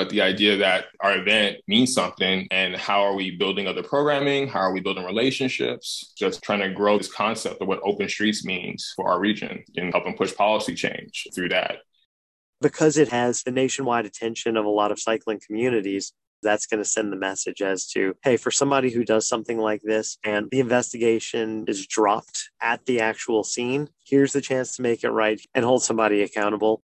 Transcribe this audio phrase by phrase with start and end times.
[0.00, 4.48] but the idea that our event means something and how are we building other programming?
[4.48, 6.14] How are we building relationships?
[6.16, 9.92] Just trying to grow this concept of what open streets means for our region and
[9.92, 11.80] helping push policy change through that.
[12.62, 16.88] Because it has the nationwide attention of a lot of cycling communities, that's going to
[16.88, 20.60] send the message as to hey for somebody who does something like this and the
[20.60, 25.66] investigation is dropped at the actual scene here's the chance to make it right and
[25.66, 26.82] hold somebody accountable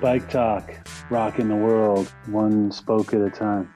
[0.00, 0.70] Bike Talk,
[1.08, 3.72] rocking the world, one spoke at a time.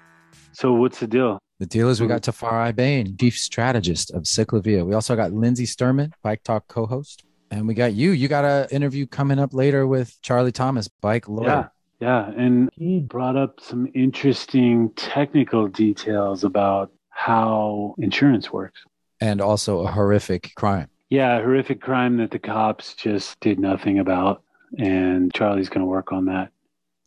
[0.52, 1.38] So, what's the deal?
[1.58, 2.46] The deal is we got mm-hmm.
[2.46, 4.84] Tafari Bain, chief strategist of Ciclavia.
[4.84, 7.24] We also got Lindsay Sturman, Bike Talk co host.
[7.50, 8.10] And we got you.
[8.10, 11.48] You got an interview coming up later with Charlie Thomas, bike lawyer.
[11.48, 11.68] Yeah.
[12.00, 12.30] Yeah.
[12.30, 18.80] And he brought up some interesting technical details about how insurance works.
[19.20, 20.88] And also a horrific crime.
[21.10, 24.42] Yeah, a horrific crime that the cops just did nothing about
[24.76, 26.50] and Charlie's going to work on that.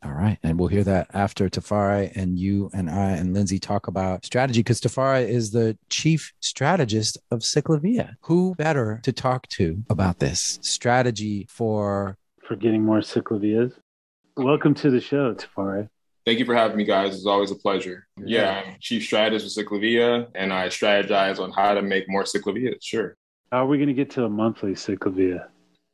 [0.03, 0.39] All right.
[0.41, 4.61] And we'll hear that after Tafari and you and I and Lindsay talk about strategy
[4.61, 8.15] because Tafari is the chief strategist of Ciclavia.
[8.21, 12.17] Who better to talk to about this strategy for
[12.47, 13.73] for getting more Ciclavias?
[14.41, 15.87] Welcome to the show, Tafari.
[16.25, 17.13] Thank you for having me, guys.
[17.13, 18.07] It's always a pleasure.
[18.17, 22.81] Yeah, I'm chief strategist for Ciclavia, and I strategize on how to make more Ciclavias.
[22.81, 23.15] Sure.
[23.51, 25.45] How are we going to get to a monthly Ciclavia?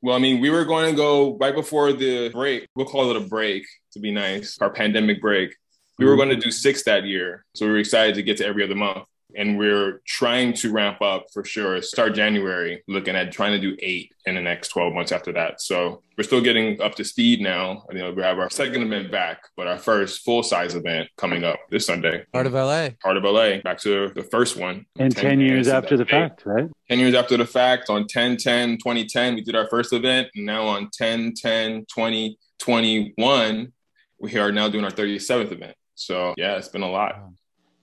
[0.02, 2.70] Well, I mean, we were going to go right before the break.
[2.73, 5.54] We'll call it a break to be nice, our pandemic break.
[6.00, 6.20] We were mm-hmm.
[6.20, 7.44] going to do six that year.
[7.54, 9.04] So we were excited to get to every other month
[9.36, 11.81] and we're trying to ramp up for sure.
[11.81, 15.61] Start January, looking at trying to do eight in the next 12 months after that.
[15.61, 17.86] So we're still getting up to speed now.
[17.92, 21.44] You know, we have our second event back, but our first full size event coming
[21.44, 22.25] up this Sunday.
[22.33, 22.89] Heart of LA.
[23.03, 23.58] Heart of LA.
[23.61, 24.86] Back to the first one.
[24.98, 26.70] And 10, 10 years after the fact, right?
[26.89, 27.89] 10 years after the fact.
[27.89, 30.30] On 10 10 2010, we did our first event.
[30.36, 33.73] And now on 10 10 2021,
[34.20, 35.76] we are now doing our 37th event.
[35.95, 37.17] So yeah, it's been a lot.
[37.17, 37.33] Wow.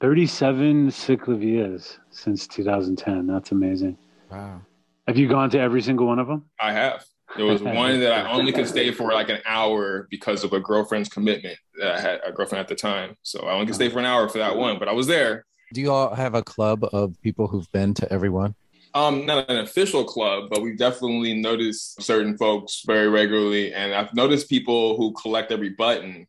[0.05, 3.27] 37 Ciclavias since 2010.
[3.27, 3.97] That's amazing.
[4.31, 4.61] Wow.
[5.09, 6.45] Have you gone to every single one of them?
[6.61, 7.07] I have.
[7.39, 10.61] There was one that I only could stay for like an hour because of a
[10.61, 13.17] girlfriend's commitment that I had a girlfriend at the time.
[13.23, 15.47] So I only could stay for an hour for that one, but I was there.
[15.73, 18.55] Do you all have a club of people who've been to everyone?
[18.93, 23.73] Um, not an official club, but we've definitely noticed certain folks very regularly.
[23.73, 26.27] And I've noticed people who collect every button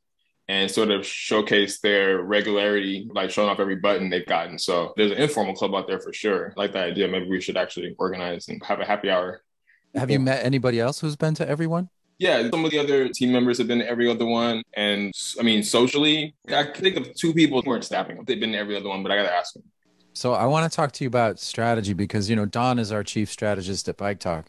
[0.48, 4.60] and sort of showcase their regularity, like showing off every button they've gotten.
[4.60, 6.54] So there's an informal club out there for sure.
[6.56, 7.08] I like that idea.
[7.08, 9.42] Maybe we should actually organize and have a happy hour.
[9.96, 11.90] Have you met anybody else who's been to everyone?
[12.18, 14.62] Yeah, some of the other team members have been to every other one.
[14.76, 18.24] And I mean, socially, I can think of two people who weren't staffing.
[18.26, 19.64] They've been to every other one, but I got to ask them.
[20.14, 23.04] So I want to talk to you about strategy because, you know, Don is our
[23.04, 24.46] chief strategist at Bike Talk.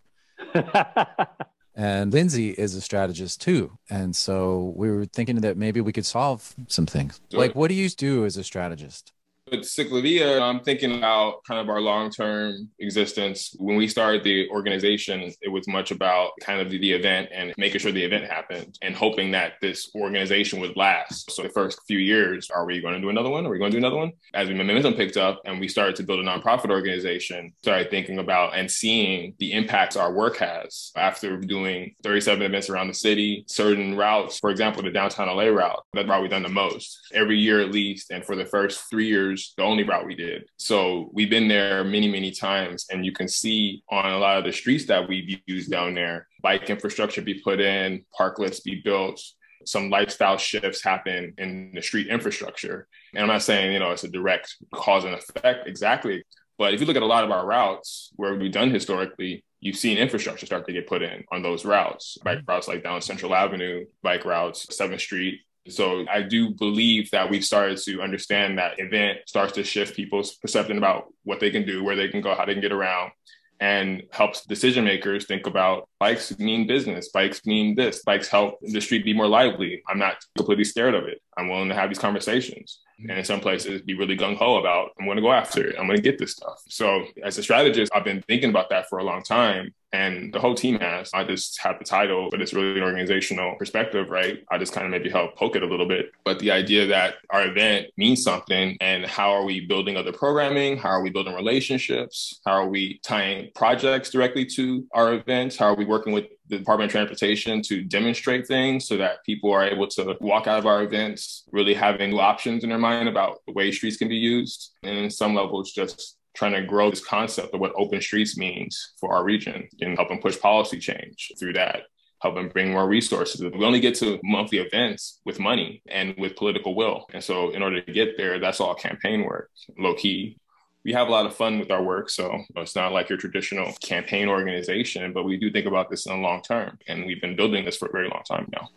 [1.76, 3.78] And Lindsay is a strategist too.
[3.90, 7.20] And so we were thinking that maybe we could solve some things.
[7.32, 9.12] Like, what do you do as a strategist?
[9.48, 13.54] With Ciclavia, I'm thinking about kind of our long term existence.
[13.60, 17.54] When we started the organization, it was much about kind of the, the, event and
[17.56, 21.30] making sure the event happened and hoping that this organization would last.
[21.30, 23.46] So, the first few years, are we going to do another one?
[23.46, 24.10] Are we going to do another one?
[24.34, 28.56] As momentum picked up and we started to build a nonprofit organization, started thinking about
[28.56, 33.96] and seeing the impacts our work has after doing 37 events around the city, certain
[33.96, 37.60] routes, for example, the downtown LA route, that route we've done the most every year
[37.60, 38.10] at least.
[38.10, 40.44] And for the first three years, the only route we did.
[40.56, 42.86] So we've been there many, many times.
[42.90, 46.26] And you can see on a lot of the streets that we've used down there,
[46.42, 49.20] bike infrastructure be put in, parklets be built,
[49.66, 52.86] some lifestyle shifts happen in the street infrastructure.
[53.14, 56.24] And I'm not saying, you know, it's a direct cause and effect exactly.
[56.58, 59.76] But if you look at a lot of our routes where we've done historically, you've
[59.76, 63.34] seen infrastructure start to get put in on those routes, bike routes like down Central
[63.34, 68.78] Avenue, bike routes, 7th Street, so I do believe that we've started to understand that
[68.78, 72.34] event starts to shift people's perception about what they can do, where they can go,
[72.34, 73.12] how they can get around,
[73.60, 78.80] and helps decision makers think about bikes mean business, bikes mean this, bikes help the
[78.80, 79.82] street be more lively.
[79.88, 81.22] I'm not completely scared of it.
[81.36, 82.80] I'm willing to have these conversations.
[83.00, 83.10] Mm-hmm.
[83.10, 85.76] And in some places, be really gung ho about, I'm going to go after it.
[85.78, 86.60] I'm going to get this stuff.
[86.68, 90.40] So, as a strategist, I've been thinking about that for a long time And the
[90.40, 91.10] whole team has.
[91.14, 94.44] I just have the title, but it's really an organizational perspective, right?
[94.50, 96.10] I just kind of maybe help poke it a little bit.
[96.24, 100.76] But the idea that our event means something and how are we building other programming?
[100.76, 102.40] How are we building relationships?
[102.44, 105.56] How are we tying projects directly to our events?
[105.56, 109.52] How are we working with the Department of Transportation to demonstrate things so that people
[109.52, 113.40] are able to walk out of our events really having options in their mind about
[113.46, 114.72] the way streets can be used.
[114.82, 118.92] And in some levels, just trying to grow this concept of what open streets means
[119.00, 121.82] for our region and helping push policy change through that
[122.20, 123.40] helping bring more resources.
[123.40, 127.06] We only get to monthly events with money and with political will.
[127.12, 130.38] And so in order to get there, that's all campaign work, low key.
[130.84, 132.10] We have a lot of fun with our work.
[132.10, 136.12] So it's not like your traditional campaign organization, but we do think about this in
[136.12, 136.78] the long term.
[136.86, 138.68] And we've been building this for a very long time now.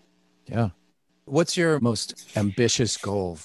[0.47, 0.69] Yeah.
[1.25, 3.38] What's your most ambitious goal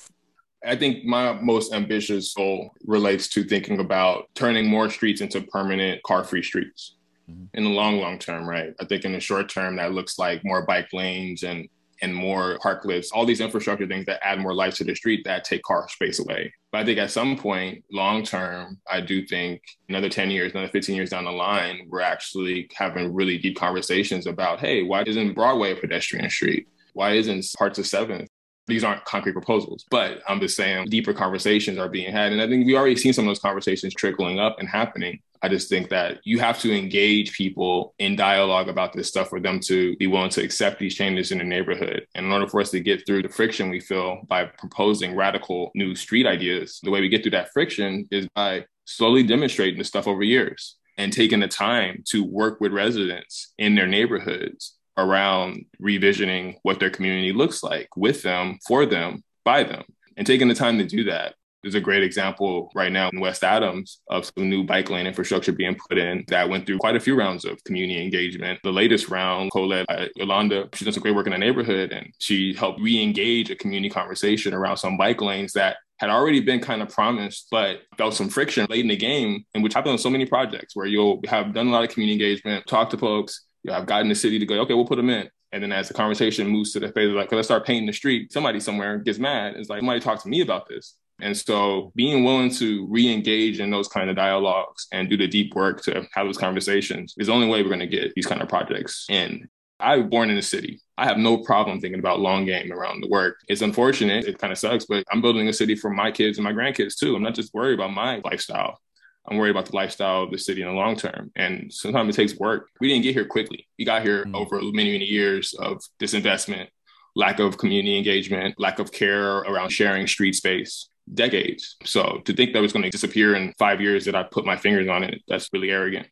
[0.66, 6.02] I think my most ambitious goal relates to thinking about turning more streets into permanent
[6.02, 6.96] car free streets
[7.31, 7.44] mm-hmm.
[7.55, 8.75] in the long, long term, right?
[8.81, 11.69] I think in the short term, that looks like more bike lanes and
[12.02, 15.44] and more parklets, all these infrastructure things that add more life to the street that
[15.44, 16.52] take car space away.
[16.72, 20.69] But I think at some point, long term, I do think another 10 years, another
[20.69, 25.34] 15 years down the line, we're actually having really deep conversations about, hey, why isn't
[25.34, 26.69] Broadway a pedestrian street?
[26.94, 28.26] Why isn't parts of 7th
[28.66, 32.32] these aren't concrete proposals, but I'm just saying deeper conversations are being had.
[32.32, 35.20] And I think we already seen some of those conversations trickling up and happening.
[35.43, 39.40] I just think that you have to engage people in dialogue about this stuff for
[39.40, 42.06] them to be willing to accept these changes in the neighborhood.
[42.14, 45.70] And in order for us to get through the friction we feel by proposing radical
[45.75, 49.84] new street ideas, the way we get through that friction is by slowly demonstrating the
[49.84, 55.64] stuff over years and taking the time to work with residents in their neighborhoods around
[55.81, 59.85] revisioning what their community looks like with them, for them, by them,
[60.17, 61.35] and taking the time to do that.
[61.62, 65.50] There's a great example right now in West Adams of some new bike lane infrastructure
[65.50, 68.61] being put in that went through quite a few rounds of community engagement.
[68.62, 71.91] The latest round, co-led by uh, Yolanda, she does some great work in the neighborhood
[71.91, 76.61] and she helped re-engage a community conversation around some bike lanes that had already been
[76.61, 79.99] kind of promised, but felt some friction late in the game, and which happened on
[79.99, 83.46] so many projects where you'll have done a lot of community engagement, talk to folks,
[83.64, 85.28] you know, I've gotten the city to go, okay, we'll put them in.
[85.52, 87.93] And then as the conversation moves to the phase of like, let's start painting the
[87.93, 89.55] street, somebody somewhere gets mad.
[89.56, 90.96] It's like, somebody talk to me about this.
[91.20, 95.55] And so being willing to re-engage in those kind of dialogues and do the deep
[95.55, 98.43] work to have those conversations is the only way we're going to get these kind
[98.43, 99.49] of projects in.
[99.78, 100.81] I was born in the city.
[100.99, 103.37] I have no problem thinking about long game around the work.
[103.49, 104.25] It's unfortunate.
[104.25, 106.96] It kind of sucks, but I'm building a city for my kids and my grandkids
[106.96, 107.14] too.
[107.14, 108.81] I'm not just worried about my lifestyle.
[109.26, 111.31] I'm worried about the lifestyle of the city in the long term.
[111.35, 112.69] And sometimes it takes work.
[112.81, 113.67] We didn't get here quickly.
[113.79, 114.35] We got here mm-hmm.
[114.35, 116.69] over many, many years of disinvestment,
[117.17, 121.76] lack of community engagement, lack of care around sharing street space, decades.
[121.85, 124.56] So to think that was going to disappear in five years that I put my
[124.56, 126.09] fingers on it, that's really arrogant.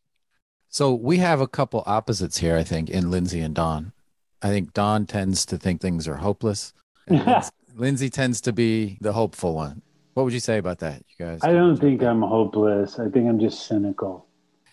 [0.68, 3.92] So we have a couple opposites here, I think, in Lindsay and Don.
[4.40, 6.72] I think Don tends to think things are hopeless.
[7.76, 9.82] Lindsay tends to be the hopeful one.
[10.14, 11.40] What would you say about that, you guys?
[11.42, 12.98] I don't think I'm hopeless.
[12.98, 14.26] I think I'm just cynical.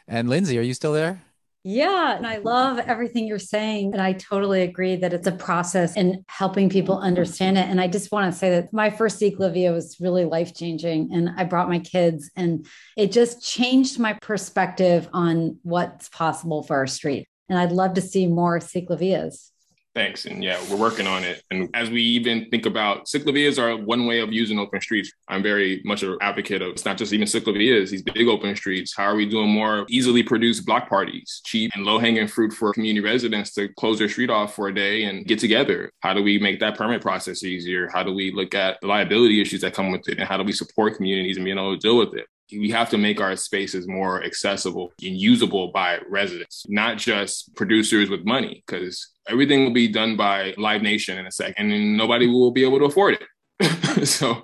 [0.07, 1.21] And Lindsay, are you still there?
[1.63, 3.93] Yeah, and I love everything you're saying.
[3.93, 7.67] And I totally agree that it's a process in helping people understand it.
[7.67, 11.13] And I just want to say that my first Ciclavia was really life changing.
[11.13, 12.65] And I brought my kids, and
[12.97, 17.27] it just changed my perspective on what's possible for our street.
[17.49, 19.51] And I'd love to see more Ciclavias.
[19.99, 20.23] Thanks.
[20.23, 21.43] And yeah, we're working on it.
[21.51, 25.11] And as we even think about ciclavias are one way of using open streets.
[25.27, 28.95] I'm very much an advocate of it's not just even ciclavias, these big open streets.
[28.95, 32.71] How are we doing more easily produced block parties, cheap and low hanging fruit for
[32.71, 35.91] community residents to close their street off for a day and get together?
[35.99, 37.89] How do we make that permit process easier?
[37.89, 40.17] How do we look at the liability issues that come with it?
[40.17, 42.25] And how do we support communities and being able to deal with it?
[42.51, 48.09] we have to make our spaces more accessible and usable by residents, not just producers
[48.09, 52.27] with money, because everything will be done by Live Nation in a second and nobody
[52.27, 54.07] will be able to afford it.
[54.07, 54.43] so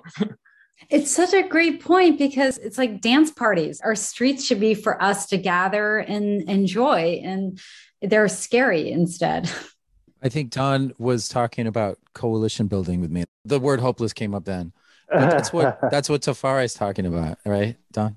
[0.90, 3.80] it's such a great point because it's like dance parties.
[3.80, 7.58] Our streets should be for us to gather and enjoy, and
[8.02, 9.50] they're scary instead.
[10.22, 13.24] I think Don was talking about coalition building with me.
[13.44, 14.72] The word hopeless came up then.
[15.08, 18.16] But that's what that's what Tafari is talking about, right, Don?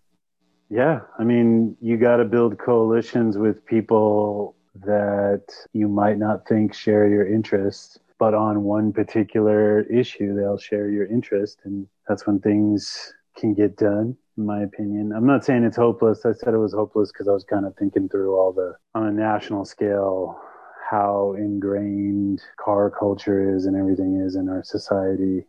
[0.70, 6.74] Yeah, I mean, you got to build coalitions with people that you might not think
[6.74, 12.39] share your interests, but on one particular issue, they'll share your interest, and that's when
[12.39, 14.17] things can get done.
[14.38, 16.25] In my opinion, I'm not saying it's hopeless.
[16.25, 19.07] I said it was hopeless because I was kind of thinking through all the on
[19.07, 20.39] a national scale
[20.89, 25.45] how ingrained car culture is and everything is in our society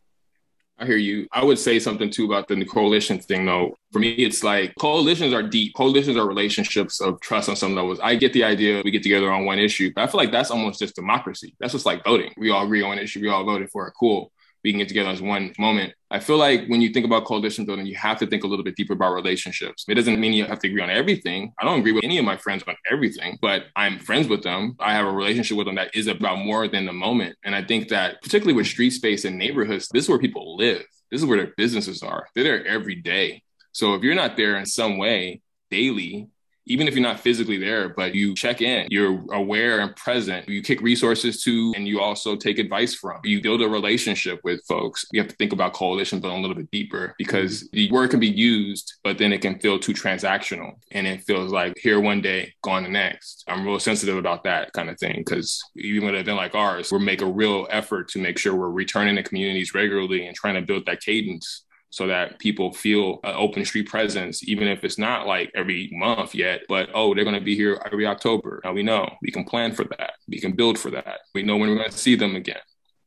[0.80, 1.28] I hear you.
[1.30, 3.76] I would say something too about the coalition thing, though.
[3.92, 5.74] For me, it's like coalitions are deep.
[5.74, 8.00] Coalitions are relationships of trust on some levels.
[8.02, 10.50] I get the idea we get together on one issue, but I feel like that's
[10.50, 11.54] almost just democracy.
[11.60, 12.32] That's just like voting.
[12.38, 13.20] We all agree on an issue.
[13.20, 13.94] We all voted for it.
[14.00, 14.32] Cool
[14.64, 15.94] we can get together as one moment.
[16.10, 18.64] I feel like when you think about coalition building, you have to think a little
[18.64, 19.84] bit deeper about relationships.
[19.88, 21.52] It doesn't mean you have to agree on everything.
[21.58, 24.76] I don't agree with any of my friends on everything, but I'm friends with them.
[24.80, 27.36] I have a relationship with them that is about more than the moment.
[27.44, 30.84] And I think that particularly with street space and neighborhoods, this is where people live.
[31.10, 32.26] This is where their businesses are.
[32.34, 33.42] They're there every day.
[33.72, 36.28] So if you're not there in some way daily,
[36.66, 40.62] even if you're not physically there, but you check in, you're aware and present, you
[40.62, 43.20] kick resources to, and you also take advice from.
[43.24, 45.04] You build a relationship with folks.
[45.12, 47.76] You have to think about coalition building a little bit deeper because mm-hmm.
[47.76, 51.52] the word can be used, but then it can feel too transactional and it feels
[51.52, 53.44] like here one day, gone the next.
[53.48, 56.92] I'm real sensitive about that kind of thing because even with an event like ours,
[56.92, 60.54] we make a real effort to make sure we're returning to communities regularly and trying
[60.54, 64.98] to build that cadence so that people feel an open street presence, even if it's
[64.98, 68.60] not like every month yet, but oh, they're going to be here every October.
[68.64, 70.12] Now we know we can plan for that.
[70.28, 71.20] We can build for that.
[71.34, 72.60] We know when we're going to see them again,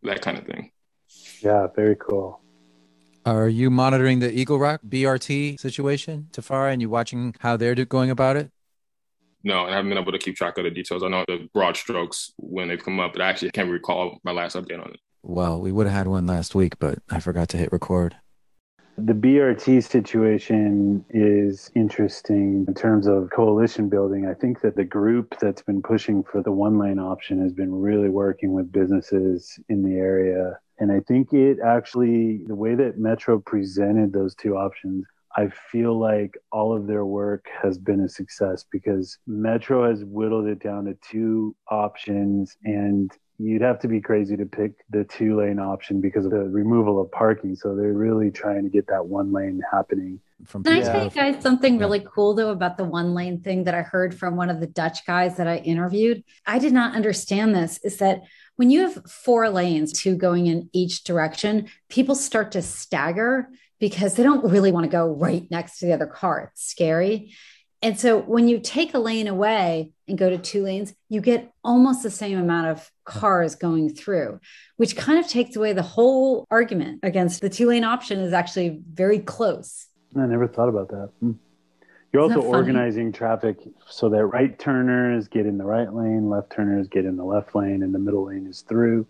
[0.03, 0.71] that kind of thing.
[1.41, 2.41] Yeah, very cool.
[3.25, 8.09] Are you monitoring the Eagle Rock BRT situation, Tafari, and you watching how they're going
[8.09, 8.51] about it?
[9.45, 11.03] No, I haven't been able to keep track of the details.
[11.03, 14.31] I know the broad strokes when they've come up, but I actually can't recall my
[14.31, 14.99] last update on it.
[15.21, 18.15] Well, we would have had one last week, but I forgot to hit record.
[18.97, 24.27] The BRT situation is interesting in terms of coalition building.
[24.27, 27.73] I think that the group that's been pushing for the one lane option has been
[27.73, 30.59] really working with businesses in the area.
[30.77, 35.99] And I think it actually, the way that Metro presented those two options, I feel
[35.99, 40.85] like all of their work has been a success because Metro has whittled it down
[40.85, 45.99] to two options and you'd have to be crazy to pick the two lane option
[45.99, 47.55] because of the removal of parking.
[47.55, 50.19] So they're really trying to get that one lane happening.
[50.45, 53.63] From Can I tell you guys something really cool though about the one lane thing
[53.63, 56.23] that I heard from one of the Dutch guys that I interviewed?
[56.45, 58.23] I did not understand this is that
[58.55, 63.49] when you have four lanes, two going in each direction, people start to stagger
[63.79, 66.51] because they don't really want to go right next to the other car.
[66.51, 67.33] It's scary.
[67.83, 71.51] And so when you take a lane away and go to two lanes, you get
[71.65, 74.39] almost the same amount of cars going through,
[74.77, 78.79] which kind of takes away the whole argument against the two lane option is actually
[78.93, 79.87] very close.
[80.15, 81.09] I never thought about that.
[81.19, 81.31] Hmm.
[82.13, 83.57] You're also organizing traffic
[83.89, 87.53] so that right turners get in the right lane, left turners get in the left
[87.53, 89.05] lane, and the middle lane is through.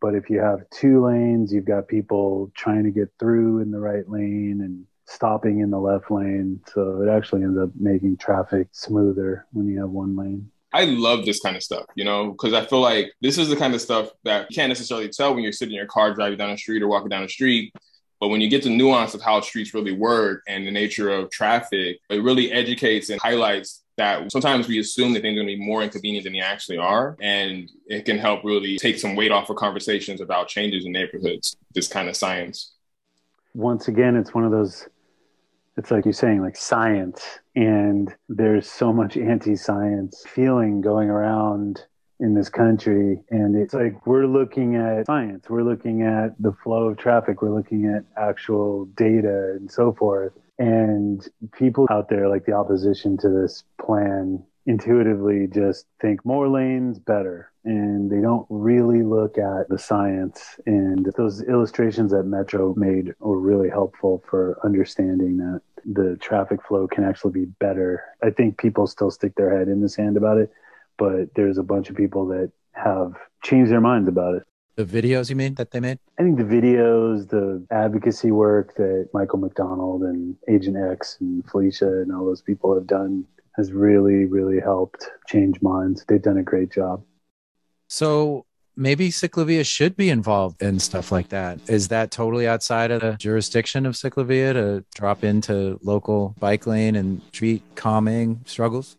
[0.00, 3.80] But if you have two lanes, you've got people trying to get through in the
[3.80, 6.60] right lane and stopping in the left lane.
[6.72, 10.50] So it actually ends up making traffic smoother when you have one lane.
[10.72, 13.56] I love this kind of stuff, you know, because I feel like this is the
[13.56, 16.36] kind of stuff that you can't necessarily tell when you're sitting in your car driving
[16.36, 17.72] down the street or walking down the street.
[18.20, 21.30] But when you get the nuance of how streets really work and the nature of
[21.30, 25.56] traffic, it really educates and highlights that sometimes we assume that things are going to
[25.56, 27.16] be more inconvenient than they actually are.
[27.20, 31.56] And it can help really take some weight off of conversations about changes in neighborhoods,
[31.74, 32.72] this kind of science.
[33.54, 34.88] Once again, it's one of those
[35.76, 37.40] it's like you're saying like science.
[37.56, 41.84] And there's so much anti-science feeling going around
[42.20, 43.20] in this country.
[43.30, 45.46] And it's like we're looking at science.
[45.48, 47.42] We're looking at the flow of traffic.
[47.42, 50.32] We're looking at actual data and so forth.
[50.58, 56.98] And people out there like the opposition to this plan intuitively just think more lanes
[56.98, 57.50] better.
[57.64, 60.60] And they don't really look at the science.
[60.66, 66.86] And those illustrations that metro made were really helpful for understanding that the traffic flow
[66.86, 68.02] can actually be better.
[68.22, 70.50] I think people still stick their head in the sand about it
[70.96, 74.42] but there's a bunch of people that have changed their minds about it.
[74.76, 76.00] The videos you mean that they made?
[76.18, 82.00] I think the videos the advocacy work that michael mcdonald and agent x and felicia
[82.02, 83.24] and all those people have done
[83.56, 86.04] has really, really helped change minds.
[86.08, 87.04] They've done a great job.
[87.88, 88.46] So
[88.76, 91.58] maybe Ciclavia should be involved in stuff like that.
[91.68, 96.96] Is that totally outside of the jurisdiction of Ciclavia to drop into local bike lane
[96.96, 98.96] and street calming struggles?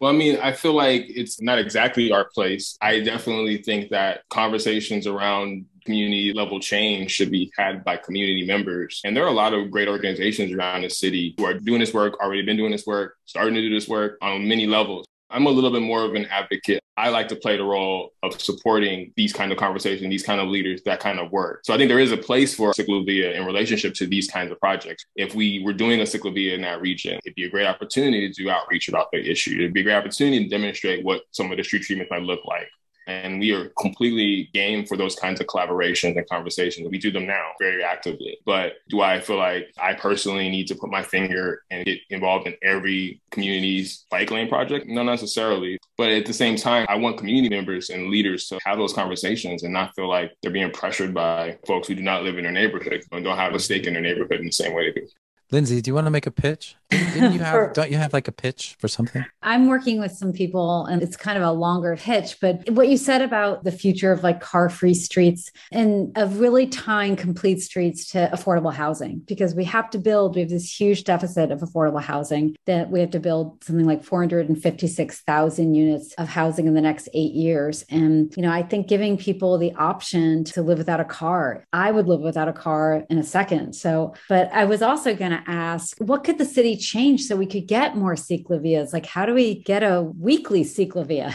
[0.00, 2.78] Well, I mean, I feel like it's not exactly our place.
[2.80, 9.02] I definitely think that conversations around community level change should be had by community members.
[9.04, 11.92] And there are a lot of great organizations around the city who are doing this
[11.92, 15.04] work, already been doing this work, starting to do this work on many levels.
[15.28, 16.80] I'm a little bit more of an advocate.
[17.00, 20.48] I like to play the role of supporting these kind of conversations, these kind of
[20.48, 21.60] leaders, that kind of work.
[21.64, 24.60] So I think there is a place for Ciclavia in relationship to these kinds of
[24.60, 25.06] projects.
[25.16, 28.42] If we were doing a Ciclavia in that region, it'd be a great opportunity to
[28.42, 29.56] do outreach about the issue.
[29.56, 32.44] It'd be a great opportunity to demonstrate what some of the street treatments might look
[32.44, 32.68] like.
[33.10, 36.88] And we are completely game for those kinds of collaborations and conversations.
[36.88, 38.38] We do them now very actively.
[38.46, 42.46] But do I feel like I personally need to put my finger and get involved
[42.46, 44.86] in every community's bike lane project?
[44.88, 45.78] Not necessarily.
[45.98, 49.64] But at the same time, I want community members and leaders to have those conversations
[49.64, 52.52] and not feel like they're being pressured by folks who do not live in their
[52.52, 55.08] neighborhood and don't have a stake in their neighborhood in the same way they do.
[55.50, 56.76] Lindsay, do you want to make a pitch?
[56.90, 59.24] Didn't you have, for, don't you have like a pitch for something?
[59.42, 62.96] I'm working with some people and it's kind of a longer pitch, but what you
[62.96, 68.10] said about the future of like car free streets and of really tying complete streets
[68.12, 72.02] to affordable housing, because we have to build, we have this huge deficit of affordable
[72.02, 77.08] housing that we have to build something like 456,000 units of housing in the next
[77.14, 77.84] eight years.
[77.88, 81.90] And, you know, I think giving people the option to live without a car, I
[81.90, 83.74] would live without a car in a second.
[83.74, 87.46] So, but I was also going to ask, what could the city change so we
[87.46, 88.92] could get more ciclovias?
[88.92, 91.34] Like, how do we get a weekly ciclovia?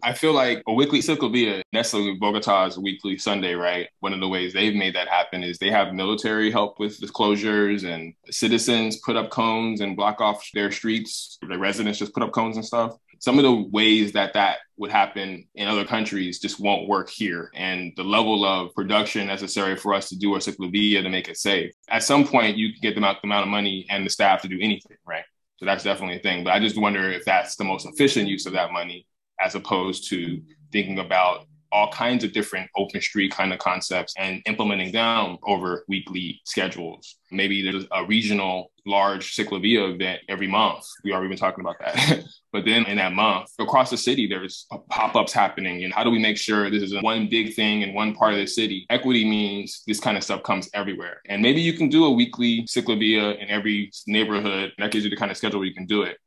[0.00, 3.88] I feel like a weekly ciclovia, Nestle Bogota's weekly Sunday, right?
[3.98, 7.08] One of the ways they've made that happen is they have military help with the
[7.08, 11.38] closures and citizens put up cones and block off their streets.
[11.42, 14.90] The residents just put up cones and stuff some of the ways that that would
[14.90, 17.50] happen in other countries just won't work here.
[17.54, 21.36] And the level of production necessary for us to do our ciclovia to make it
[21.36, 21.72] safe.
[21.88, 24.42] At some point, you can get the amount, the amount of money and the staff
[24.42, 25.24] to do anything, right?
[25.56, 26.44] So that's definitely a thing.
[26.44, 29.06] But I just wonder if that's the most efficient use of that money
[29.40, 30.40] as opposed to
[30.72, 35.84] thinking about all kinds of different open street kind of concepts and implementing them over
[35.88, 37.16] weekly schedules.
[37.30, 40.84] Maybe there's a regional large ciclovia event every month.
[41.04, 42.24] We already been talking about that.
[42.52, 45.84] but then in that month, across the city, there's pop-ups happening.
[45.84, 48.38] And how do we make sure this is one big thing in one part of
[48.38, 48.86] the city?
[48.88, 51.20] Equity means this kind of stuff comes everywhere.
[51.26, 54.72] And maybe you can do a weekly ciclovia in every neighborhood.
[54.78, 56.18] That gives you the kind of schedule where you can do it.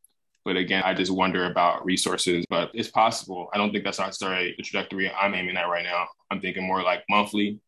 [0.44, 3.50] But again, I just wonder about resources, but it's possible.
[3.54, 6.08] I don't think that's necessarily the trajectory I'm aiming at right now.
[6.32, 7.60] I'm thinking more like monthly.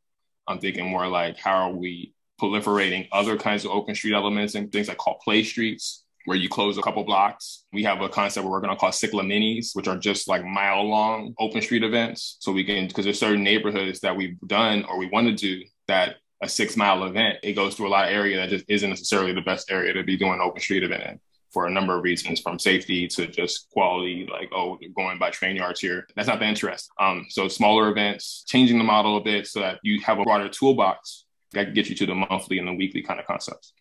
[0.48, 4.72] I'm thinking more like how are we proliferating other kinds of open street elements and
[4.72, 7.66] things like called play streets, where you close a couple blocks.
[7.72, 10.84] We have a concept we're working on called Cicla Minis, which are just like mile
[10.84, 12.38] long open street events.
[12.40, 15.64] So we can, because there's certain neighborhoods that we've done or we want to do
[15.88, 18.90] that a six mile event, it goes through a lot of area that just isn't
[18.90, 21.20] necessarily the best area to be doing open street event in
[21.54, 25.56] for a number of reasons, from safety to just quality, like, oh, going by train
[25.56, 26.08] yards here.
[26.16, 26.90] That's not the interest.
[27.00, 30.50] Um, so smaller events, changing the model a bit so that you have a broader
[30.50, 33.74] toolbox that can get you to the monthly and the weekly kind of concepts.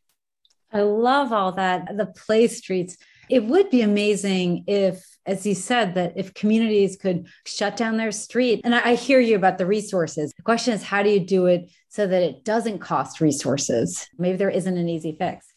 [0.71, 1.97] I love all that.
[1.97, 2.97] The play streets.
[3.31, 8.13] It would be amazing if, as you said, that if communities could shut down their
[8.13, 8.61] street.
[8.65, 10.33] And I, I hear you about the resources.
[10.37, 14.07] The question is, how do you do it so that it doesn't cost resources?
[14.19, 15.52] Maybe there isn't an easy fix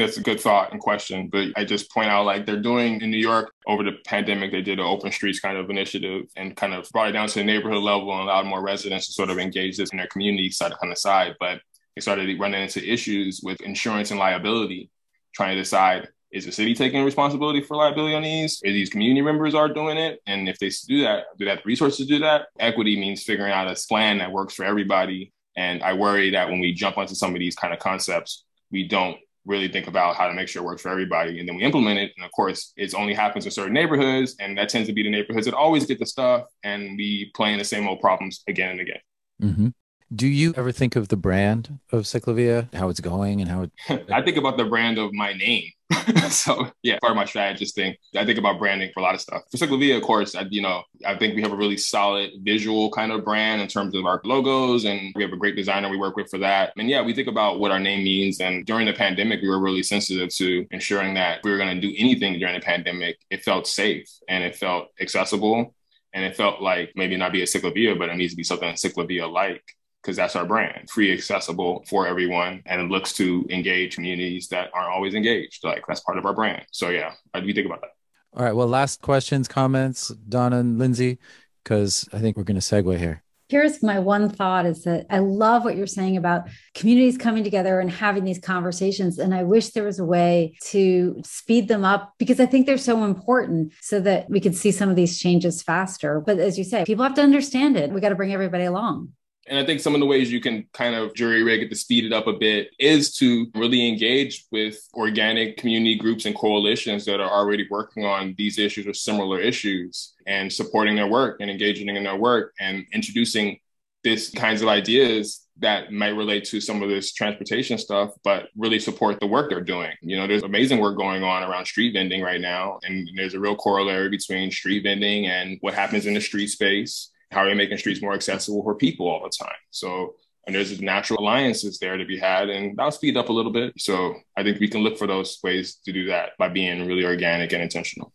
[0.00, 1.28] that's a good thought and question.
[1.28, 4.62] But I just point out like they're doing in New York over the pandemic, they
[4.62, 7.44] did an open streets kind of initiative and kind of brought it down to the
[7.44, 10.72] neighborhood level and allowed more residents to sort of engage this in their community side
[10.80, 11.36] kind of side.
[11.38, 11.60] But
[11.94, 14.90] they started running into issues with insurance and liability,
[15.34, 18.62] trying to decide is the city taking responsibility for liability on these?
[18.64, 20.20] Are these community members are doing it?
[20.26, 22.46] And if they do that, do they have the resources to do that?
[22.58, 25.30] Equity means figuring out a plan that works for everybody.
[25.58, 28.88] And I worry that when we jump onto some of these kind of concepts, we
[28.88, 31.38] don't really think about how to make sure it works for everybody.
[31.40, 32.12] And then we implement it.
[32.16, 34.36] And of course, it only happens in certain neighborhoods.
[34.40, 36.44] And that tends to be the neighborhoods that always get the stuff.
[36.62, 39.00] And we playing the same old problems again and again.
[39.42, 39.68] Mm-hmm.
[40.14, 43.72] Do you ever think of the brand of Ciclavia, how it's going and how it...
[44.12, 45.70] I think about the brand of my name.
[46.28, 47.94] so yeah, part of my strategist thing.
[48.16, 49.42] I think about branding for a lot of stuff.
[49.50, 52.90] For Ciclavia, of course, I, you know, I think we have a really solid visual
[52.90, 55.96] kind of brand in terms of our logos, and we have a great designer we
[55.96, 56.72] work with for that.
[56.76, 58.40] And yeah, we think about what our name means.
[58.40, 61.80] And during the pandemic, we were really sensitive to ensuring that we were going to
[61.80, 65.74] do anything during the pandemic, it felt safe and it felt accessible.
[66.14, 68.74] And it felt like maybe not be a Ciclavia, but it needs to be something
[68.74, 69.62] Ciclavia like
[70.02, 74.70] because that's our brand free accessible for everyone and it looks to engage communities that
[74.74, 77.80] aren't always engaged like that's part of our brand so yeah I do think about
[77.82, 77.90] that
[78.36, 81.18] all right well last questions comments donna and lindsay
[81.62, 85.18] because i think we're going to segue here here's my one thought is that I
[85.18, 89.18] love what you're saying about communities coming together and having these conversations.
[89.18, 92.78] And I wish there was a way to speed them up because I think they're
[92.78, 96.18] so important so that we could see some of these changes faster.
[96.20, 97.90] But as you say, people have to understand it.
[97.90, 99.10] We got to bring everybody along.
[99.48, 101.74] And I think some of the ways you can kind of jury rig it to
[101.74, 107.04] speed it up a bit is to really engage with organic community groups and coalitions
[107.06, 111.50] that are already working on these issues or similar issues and supporting their work and
[111.50, 113.58] engaging in their work and introducing
[114.04, 118.78] these kinds of ideas that might relate to some of this transportation stuff, but really
[118.78, 119.92] support the work they're doing.
[120.00, 122.78] You know, there's amazing work going on around street vending right now.
[122.84, 127.10] And there's a real corollary between street vending and what happens in the street space.
[127.32, 129.56] How are we making streets more accessible for people all the time?
[129.70, 130.14] So
[130.46, 133.52] and there's a natural alliances there to be had and that'll speed up a little
[133.52, 136.84] bit so i think we can look for those ways to do that by being
[136.86, 138.12] really organic and intentional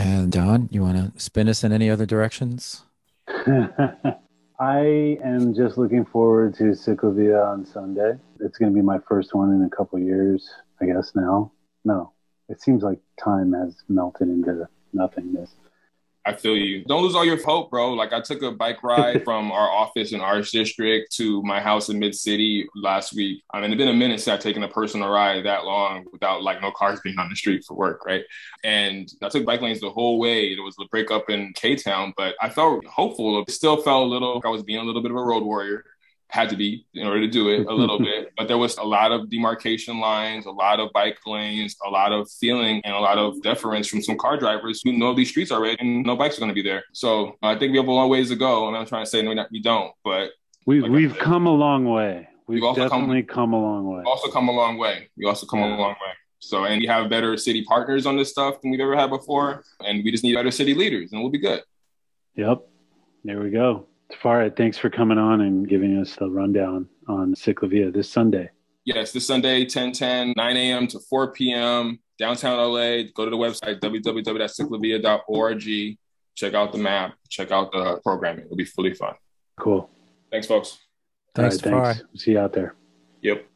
[0.00, 2.82] and don you want to spin us in any other directions
[4.58, 8.14] I am just looking forward to Ciclavia on Sunday.
[8.40, 10.48] It's going to be my first one in a couple years,
[10.80, 11.52] I guess now.
[11.84, 12.12] No,
[12.48, 15.56] it seems like time has melted into nothingness.
[16.26, 16.84] I feel you.
[16.84, 17.92] Don't lose all your hope, bro.
[17.92, 21.88] Like I took a bike ride from our office in Arts District to my house
[21.88, 23.44] in Mid City last week.
[23.54, 26.04] Um, I mean, it's been a minute since I've taken a personal ride that long
[26.12, 28.24] without like no cars being on the street for work, right?
[28.64, 30.48] And I took bike lanes the whole way.
[30.48, 33.40] It was the breakup in K Town, but I felt hopeful.
[33.42, 35.44] It still felt a little like I was being a little bit of a road
[35.44, 35.84] warrior
[36.28, 38.32] had to be in order to do it a little bit.
[38.36, 42.12] But there was a lot of demarcation lines, a lot of bike lanes, a lot
[42.12, 45.52] of feeling, and a lot of deference from some car drivers who know these streets
[45.52, 46.84] already and no bikes are going to be there.
[46.92, 48.68] So I think we have a long ways to go.
[48.68, 50.30] And I'm trying to say, no, we don't, but
[50.66, 52.28] we've, like we've said, come a long way.
[52.46, 54.02] We've, we've definitely come, come, a long way.
[54.06, 55.08] Also come a long way.
[55.16, 55.76] We also come yeah.
[55.76, 56.12] a long way.
[56.38, 59.64] So, and we have better city partners on this stuff than we've ever had before.
[59.84, 61.62] And we just need better city leaders and we'll be good.
[62.36, 62.60] Yep.
[63.24, 63.86] There we go.
[64.10, 68.48] Tafari, thanks for coming on and giving us the rundown on Ciclavia this Sunday.
[68.84, 70.86] Yes, this Sunday, 10 10, 9 a.m.
[70.88, 71.98] to 4 p.m.
[72.18, 73.02] downtown LA.
[73.14, 75.98] Go to the website, www.ciclavia.org.
[76.36, 78.44] Check out the map, check out the programming.
[78.44, 79.14] It'll be fully fun.
[79.58, 79.90] Cool.
[80.30, 80.78] Thanks, folks.
[81.34, 82.22] Thanks, right, thanks.
[82.22, 82.74] See you out there.
[83.22, 83.46] Yep.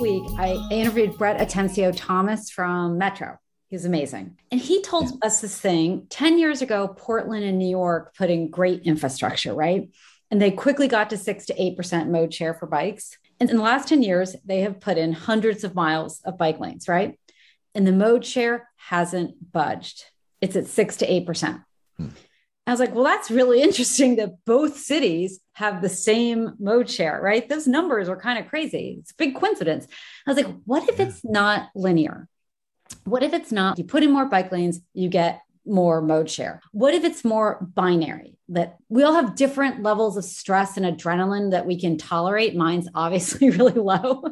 [0.00, 3.38] Week, I interviewed Brett Atencio Thomas from Metro.
[3.68, 4.38] He's amazing.
[4.50, 8.50] And he told us this thing 10 years ago, Portland and New York put in
[8.50, 9.90] great infrastructure, right?
[10.30, 13.18] And they quickly got to six to 8% mode share for bikes.
[13.38, 16.58] And in the last 10 years, they have put in hundreds of miles of bike
[16.58, 17.18] lanes, right?
[17.74, 20.04] And the mode share hasn't budged.
[20.40, 21.62] It's at six to 8%.
[21.96, 22.08] Hmm.
[22.70, 27.20] I was like, well, that's really interesting that both cities have the same mode share,
[27.20, 27.48] right?
[27.48, 28.98] Those numbers are kind of crazy.
[29.00, 29.88] It's a big coincidence.
[30.24, 32.28] I was like, what if it's not linear?
[33.02, 36.60] What if it's not, you put in more bike lanes, you get more mode share?
[36.70, 38.38] What if it's more binary?
[38.50, 42.54] That we all have different levels of stress and adrenaline that we can tolerate.
[42.54, 44.22] Mine's obviously really low.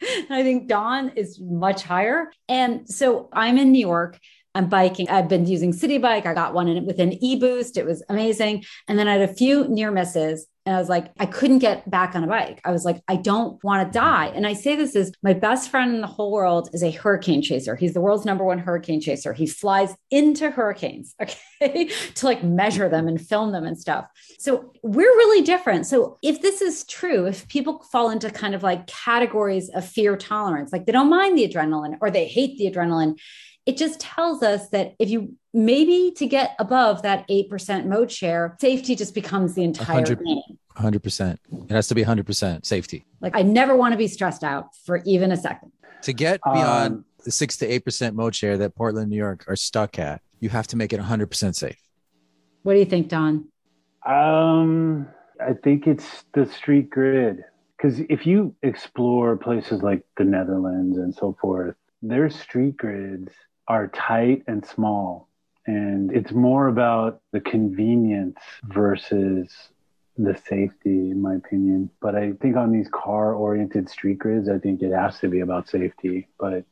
[0.30, 2.32] I think Don is much higher.
[2.48, 4.18] And so I'm in New York
[4.54, 5.08] I'm biking.
[5.08, 6.26] I've been using Citi Bike.
[6.26, 7.76] I got one in with an e-boost.
[7.76, 8.64] It was amazing.
[8.86, 10.46] And then I had a few near misses.
[10.64, 12.60] And I was like, I couldn't get back on a bike.
[12.64, 14.26] I was like, I don't want to die.
[14.26, 17.42] And I say this is my best friend in the whole world is a hurricane
[17.42, 17.74] chaser.
[17.74, 19.32] He's the world's number one hurricane chaser.
[19.32, 24.06] He flies into hurricanes, okay, to like measure them and film them and stuff.
[24.38, 25.86] So we're really different.
[25.86, 30.16] So if this is true, if people fall into kind of like categories of fear
[30.16, 33.18] tolerance, like they don't mind the adrenaline or they hate the adrenaline,
[33.66, 38.56] it just tells us that if you maybe to get above that 8% mode share,
[38.60, 40.58] safety just becomes the entire 100, game.
[40.76, 41.38] 100%.
[41.68, 43.04] It has to be 100% safety.
[43.20, 45.72] Like I never want to be stressed out for even a second.
[46.02, 49.54] To get beyond um, the 6 to 8% mode share that Portland, New York are
[49.54, 51.76] stuck at, you have to make it 100% safe.
[52.64, 53.48] What do you think, Don?
[54.04, 55.08] Um,
[55.40, 57.44] I think it's the street grid.
[57.76, 63.32] Because if you explore places like the Netherlands and so forth, their street grids
[63.72, 65.30] are tight and small.
[65.66, 69.50] And it's more about the convenience versus
[70.18, 71.88] the safety, in my opinion.
[72.02, 75.40] But I think on these car oriented street grids, I think it has to be
[75.40, 76.28] about safety.
[76.38, 76.66] But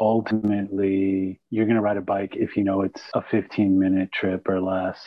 [0.00, 4.48] ultimately, you're going to ride a bike if you know it's a 15 minute trip
[4.48, 4.98] or less.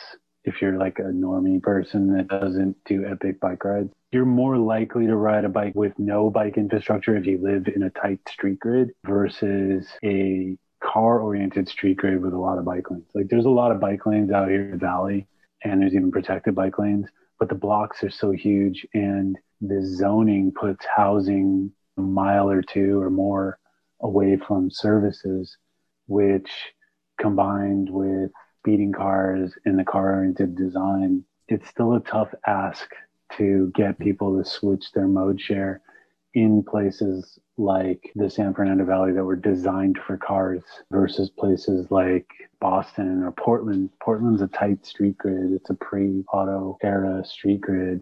[0.46, 5.08] If you're like a normie person that doesn't do epic bike rides, you're more likely
[5.08, 8.60] to ride a bike with no bike infrastructure if you live in a tight street
[8.60, 10.58] grid versus a
[10.94, 13.10] car oriented street grid with a lot of bike lanes.
[13.16, 15.28] Like there's a lot of bike lanes out here in the valley
[15.64, 17.08] and there's even protected bike lanes,
[17.40, 23.02] but the blocks are so huge and the zoning puts housing a mile or two
[23.02, 23.58] or more
[24.02, 25.58] away from services,
[26.06, 26.52] which
[27.20, 28.30] combined with
[28.60, 32.88] speeding cars and the car oriented design, it's still a tough ask
[33.38, 35.82] to get people to switch their mode share
[36.34, 42.28] in places like the San Fernando Valley that were designed for cars versus places like
[42.60, 43.90] Boston or Portland.
[44.02, 45.52] Portland's a tight street grid.
[45.54, 48.02] It's a pre-auto era street grid.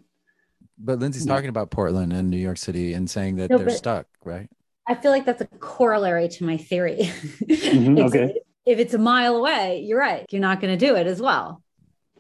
[0.78, 1.34] But Lindsay's yeah.
[1.34, 4.50] talking about Portland and New York City and saying that no, they're stuck, right?
[4.88, 7.12] I feel like that's a corollary to my theory.
[7.52, 8.34] Mm-hmm, okay.
[8.66, 10.26] If it's a mile away, you're right.
[10.30, 11.64] You're not going to do it as well.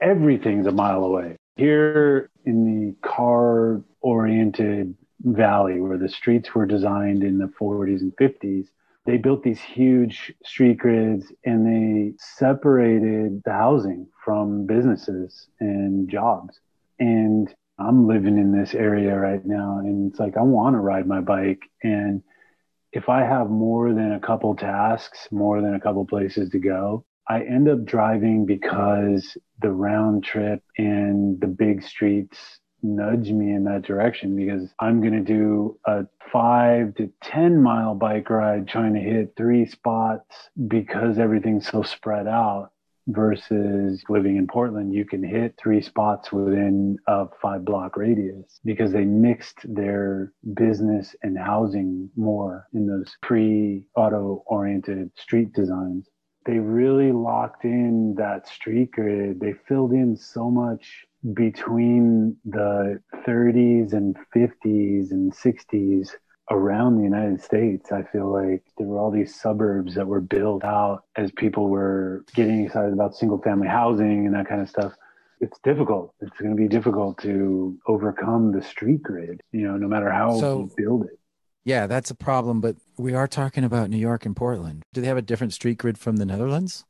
[0.01, 1.37] Everything's a mile away.
[1.55, 8.15] Here in the car oriented valley where the streets were designed in the 40s and
[8.17, 8.67] 50s,
[9.05, 16.59] they built these huge street grids and they separated the housing from businesses and jobs.
[16.99, 21.07] And I'm living in this area right now and it's like I want to ride
[21.07, 22.21] my bike and
[22.91, 27.05] if I have more than a couple tasks, more than a couple places to go,
[27.27, 33.63] I end up driving because the round trip and the big streets nudge me in
[33.65, 38.93] that direction because I'm going to do a five to 10 mile bike ride trying
[38.93, 42.71] to hit three spots because everything's so spread out
[43.07, 48.91] versus living in Portland, you can hit three spots within a five block radius because
[48.91, 56.07] they mixed their business and housing more in those pre auto oriented street designs.
[56.45, 59.39] They really locked in that street grid.
[59.39, 66.11] They filled in so much between the 30s and 50s and 60s
[66.49, 70.63] around the United States, I feel like there were all these suburbs that were built
[70.63, 74.93] out as people were getting excited about single family housing and that kind of stuff.
[75.39, 76.13] It's difficult.
[76.19, 80.39] It's going to be difficult to overcome the street grid, you know, no matter how
[80.39, 81.19] so, you build it.
[81.63, 82.61] Yeah, that's a problem.
[82.61, 84.83] But we are talking about New York and Portland.
[84.93, 86.85] Do they have a different street grid from the Netherlands?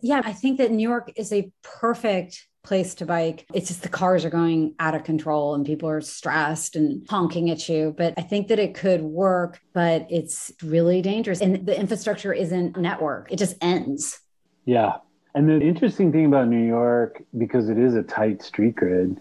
[0.00, 3.46] Yeah, I think that New York is a perfect place to bike.
[3.54, 7.50] It's just the cars are going out of control and people are stressed and honking
[7.50, 7.94] at you.
[7.96, 11.40] But I think that it could work, but it's really dangerous.
[11.40, 14.18] And the infrastructure isn't network, it just ends.
[14.64, 14.96] Yeah.
[15.34, 19.20] And the interesting thing about New York, because it is a tight street grid,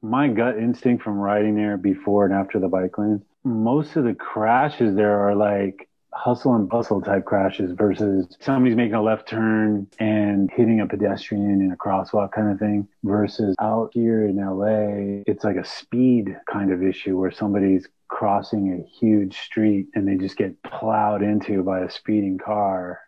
[0.00, 4.14] my gut instinct from riding there before and after the bike lane, most of the
[4.14, 9.86] crashes there are like hustle and bustle type crashes versus somebody's making a left turn
[9.98, 15.22] and hitting a pedestrian in a crosswalk kind of thing versus out here in LA,
[15.26, 20.16] it's like a speed kind of issue where somebody's crossing a huge street and they
[20.16, 23.00] just get plowed into by a speeding car.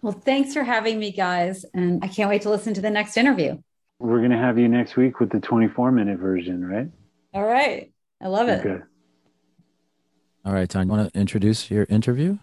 [0.00, 1.64] Well, thanks for having me, guys.
[1.74, 3.58] And I can't wait to listen to the next interview.
[3.98, 6.88] We're going to have you next week with the 24 minute version, right?
[7.34, 7.92] All right.
[8.22, 8.64] I love it.
[8.64, 8.84] Okay.
[10.44, 12.38] All right, Tom, you want to introduce your interview?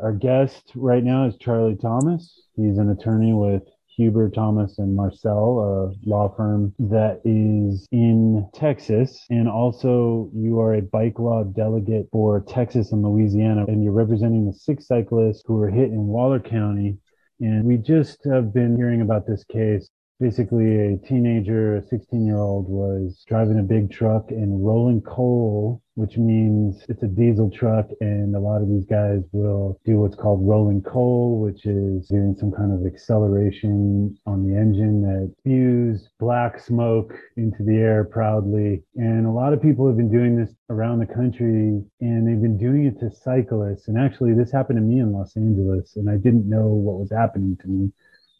[0.00, 2.42] Our guest right now is Charlie Thomas.
[2.56, 3.62] He's an attorney with
[3.96, 9.24] Huber, Thomas, and Marcel, a law firm that is in Texas.
[9.30, 14.46] And also, you are a bike law delegate for Texas and Louisiana, and you're representing
[14.46, 16.98] the six cyclists who were hit in Waller County.
[17.40, 22.38] And we just have been hearing about this case basically a teenager, a 16 year
[22.38, 27.88] old was driving a big truck and rolling coal, which means it's a diesel truck.
[28.00, 32.36] And a lot of these guys will do what's called rolling coal, which is doing
[32.38, 38.82] some kind of acceleration on the engine that spews black smoke into the air proudly.
[38.96, 42.58] And a lot of people have been doing this around the country and they've been
[42.58, 43.88] doing it to cyclists.
[43.88, 47.10] And actually, this happened to me in Los Angeles and I didn't know what was
[47.10, 47.92] happening to me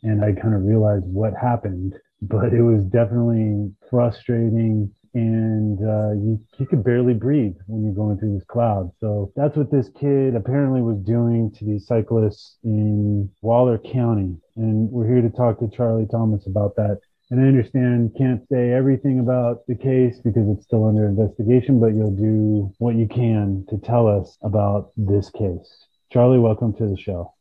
[0.02, 1.94] and I kind of realized what happened.
[2.22, 8.18] But it was definitely frustrating, and uh, you you could barely breathe when you're going
[8.18, 8.90] through this cloud.
[9.00, 14.90] So that's what this kid apparently was doing to these cyclists in Waller County, and
[14.90, 17.00] we're here to talk to Charlie Thomas about that.
[17.30, 21.94] And I understand can't say everything about the case because it's still under investigation, but
[21.94, 25.86] you'll do what you can to tell us about this case.
[26.12, 27.32] Charlie, welcome to the show.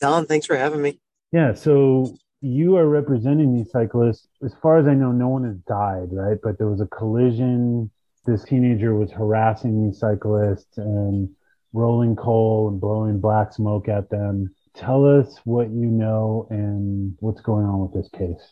[0.00, 1.00] Don, thanks for having me.
[1.32, 2.14] Yeah, so
[2.46, 4.28] you are representing these cyclists.
[4.44, 6.38] As far as I know, no one has died, right?
[6.42, 7.90] But there was a collision.
[8.24, 11.28] This teenager was harassing these cyclists and
[11.72, 14.54] rolling coal and blowing black smoke at them.
[14.74, 18.42] Tell us what you know and what's going on with this case.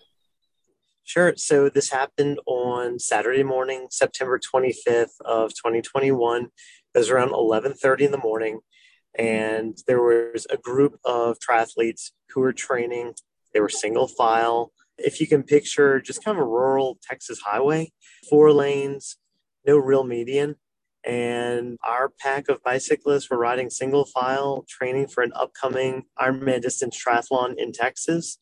[1.04, 1.35] Sure.
[1.37, 6.44] So this happened on Saturday morning, September 25th of 2021.
[6.44, 8.61] It was around 11:30 in the morning
[9.16, 13.14] and there was a group of triathletes who were training.
[13.54, 14.72] They were single file.
[14.98, 17.92] If you can picture just kind of a rural Texas highway,
[18.28, 19.16] four lanes,
[19.66, 20.56] no real median.
[21.06, 27.02] And our pack of bicyclists were riding single file, training for an upcoming Ironman distance
[27.02, 28.38] triathlon in Texas.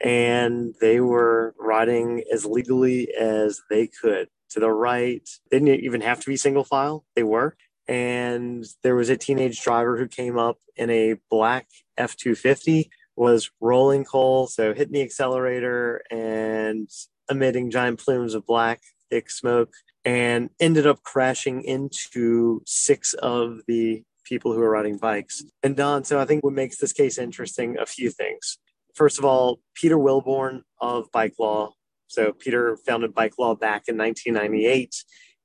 [0.00, 5.28] And they were riding as legally as they could to the right.
[5.50, 7.56] They didn't even have to be single file, they were
[7.88, 13.50] and there was a teenage driver who came up in a black F 250, was
[13.60, 16.88] rolling coal, so hitting the accelerator and
[17.30, 19.72] emitting giant plumes of black, thick smoke.
[20.04, 25.42] and ended up crashing into six of the people who were riding bikes.
[25.64, 28.58] And Don, so I think what makes this case interesting, a few things.
[28.94, 31.72] First of all, Peter Wilborn of Bike Law.
[32.06, 34.94] So Peter founded Bike Law back in 1998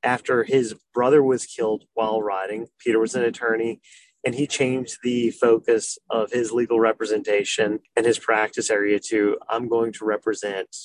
[0.04, 2.68] after his brother was killed while riding.
[2.80, 3.82] Peter was an attorney
[4.24, 9.68] and he changed the focus of his legal representation and his practice area to I'm
[9.68, 10.76] going to represent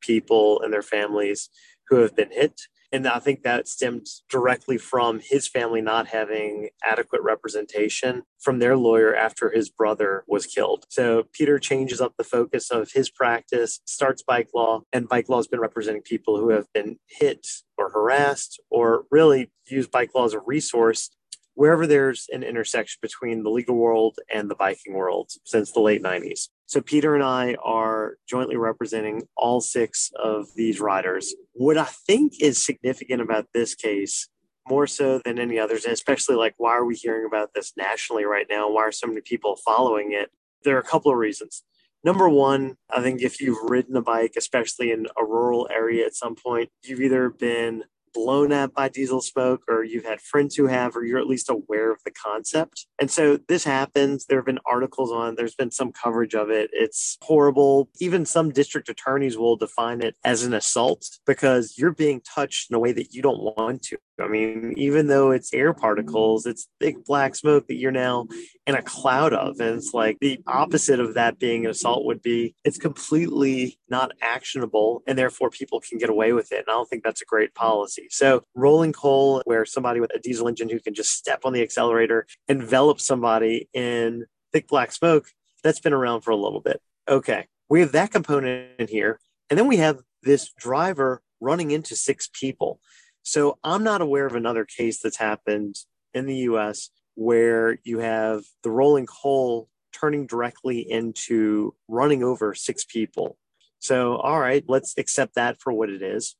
[0.00, 1.48] people and their families
[1.88, 2.60] who have been hit
[2.92, 8.76] and I think that stemmed directly from his family not having adequate representation from their
[8.76, 10.84] lawyer after his brother was killed.
[10.90, 15.38] So Peter changes up the focus of his practice, starts bike law, and bike law
[15.38, 17.46] has been representing people who have been hit
[17.78, 21.10] or harassed or really use bike law as a resource
[21.54, 26.02] wherever there's an intersection between the legal world and the biking world since the late
[26.02, 26.48] 90s.
[26.66, 31.34] So Peter and I are jointly representing all six of these riders.
[31.52, 34.28] What I think is significant about this case,
[34.68, 38.24] more so than any others, and especially like why are we hearing about this nationally
[38.24, 38.70] right now?
[38.70, 40.30] Why are so many people following it?
[40.64, 41.62] There are a couple of reasons.
[42.04, 46.14] Number one, I think if you've ridden a bike, especially in a rural area at
[46.14, 50.66] some point, you've either been blown up by diesel smoke or you've had friends who
[50.66, 54.46] have or you're at least aware of the concept and so this happens there have
[54.46, 59.36] been articles on there's been some coverage of it it's horrible even some district attorneys
[59.36, 63.22] will define it as an assault because you're being touched in a way that you
[63.22, 67.76] don't want to I mean, even though it's air particles, it's thick black smoke that
[67.76, 68.28] you're now
[68.66, 69.58] in a cloud of.
[69.58, 74.12] And it's like the opposite of that being an assault would be it's completely not
[74.20, 76.60] actionable and therefore people can get away with it.
[76.60, 78.01] And I don't think that's a great policy.
[78.10, 81.62] So, rolling coal, where somebody with a diesel engine who can just step on the
[81.62, 85.26] accelerator, envelop somebody in thick black smoke,
[85.62, 86.80] that's been around for a little bit.
[87.08, 87.46] Okay.
[87.68, 89.18] We have that component in here.
[89.48, 92.80] And then we have this driver running into six people.
[93.22, 95.76] So I'm not aware of another case that's happened
[96.14, 102.84] in the US where you have the rolling coal turning directly into running over six
[102.84, 103.36] people.
[103.78, 106.36] So, all right, let's accept that for what it is.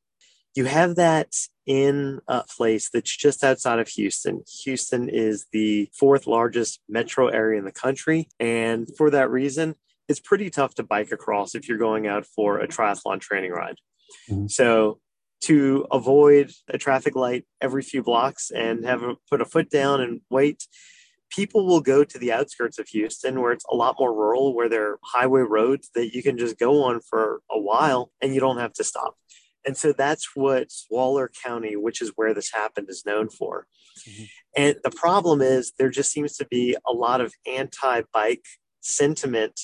[0.54, 1.34] You have that
[1.66, 4.42] in a place that's just outside of Houston.
[4.64, 8.28] Houston is the fourth largest metro area in the country.
[8.40, 9.76] And for that reason,
[10.08, 13.76] it's pretty tough to bike across if you're going out for a triathlon training ride.
[14.28, 14.48] Mm-hmm.
[14.48, 14.98] So
[15.42, 20.00] to avoid a traffic light every few blocks and have a, put a foot down
[20.00, 20.66] and wait.
[21.30, 24.68] People will go to the outskirts of Houston where it's a lot more rural, where
[24.68, 28.40] there are highway roads that you can just go on for a while and you
[28.40, 29.16] don't have to stop.
[29.64, 33.66] And so that's what Waller County, which is where this happened, is known for.
[34.08, 34.24] Mm-hmm.
[34.56, 38.44] And the problem is there just seems to be a lot of anti bike
[38.80, 39.60] sentiment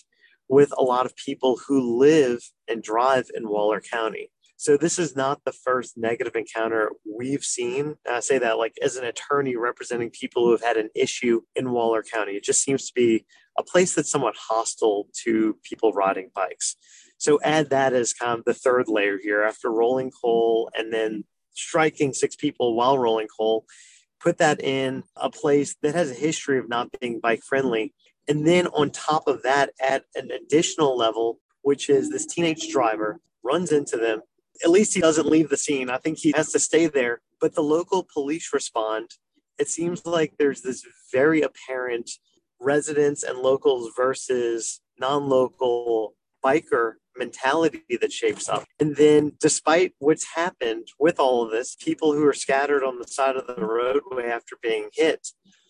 [0.49, 4.31] with a lot of people who live and drive in Waller County.
[4.57, 7.95] So this is not the first negative encounter we've seen.
[8.11, 11.71] I say that like as an attorney representing people who have had an issue in
[11.71, 12.33] Waller County.
[12.33, 13.25] It just seems to be
[13.57, 16.75] a place that's somewhat hostile to people riding bikes.
[17.19, 21.25] So add that as kind of the third layer here after rolling coal and then
[21.55, 23.67] striking six people while rolling coal.
[24.21, 27.95] Put that in a place that has a history of not being bike friendly.
[28.29, 33.21] And then on top of that, add an additional level, which is this teenage driver
[33.43, 34.23] runs into them,
[34.63, 35.91] at least he doesn't leave the scene.
[35.91, 37.21] I think he has to stay there.
[37.41, 39.11] But the local police respond.
[39.59, 42.11] It seems like there's this very apparent
[42.61, 48.65] residents and locals versus non local biker mentality that shapes up.
[48.79, 53.09] And then, despite what's happened with all of this, people who are scattered on the
[53.09, 55.29] side of the roadway after being hit,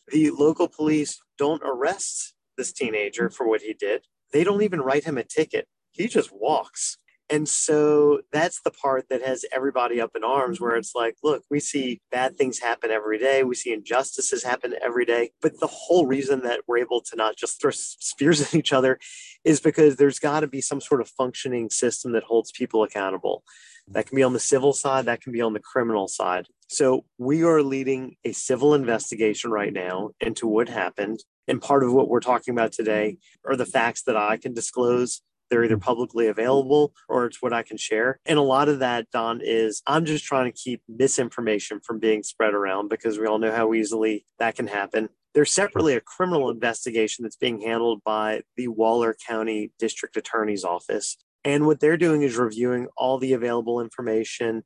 [0.09, 4.04] the local police don't arrest this teenager for what he did.
[4.33, 5.66] They don't even write him a ticket.
[5.92, 6.98] He just walks.
[7.30, 11.44] And so that's the part that has everybody up in arms where it's like, look,
[11.50, 13.44] we see bad things happen every day.
[13.44, 15.30] We see injustices happen every day.
[15.42, 18.98] But the whole reason that we're able to not just throw spears at each other
[19.44, 23.42] is because there's got to be some sort of functioning system that holds people accountable.
[23.90, 26.46] That can be on the civil side, that can be on the criminal side.
[26.68, 31.20] So we are leading a civil investigation right now into what happened.
[31.46, 35.22] And part of what we're talking about today are the facts that I can disclose
[35.50, 35.82] they're either mm-hmm.
[35.82, 38.20] publicly available or it's what I can share.
[38.26, 42.22] And a lot of that, Don, is I'm just trying to keep misinformation from being
[42.22, 45.08] spread around because we all know how easily that can happen.
[45.34, 51.16] There's separately a criminal investigation that's being handled by the Waller County District Attorney's Office.
[51.44, 54.64] And what they're doing is reviewing all the available information,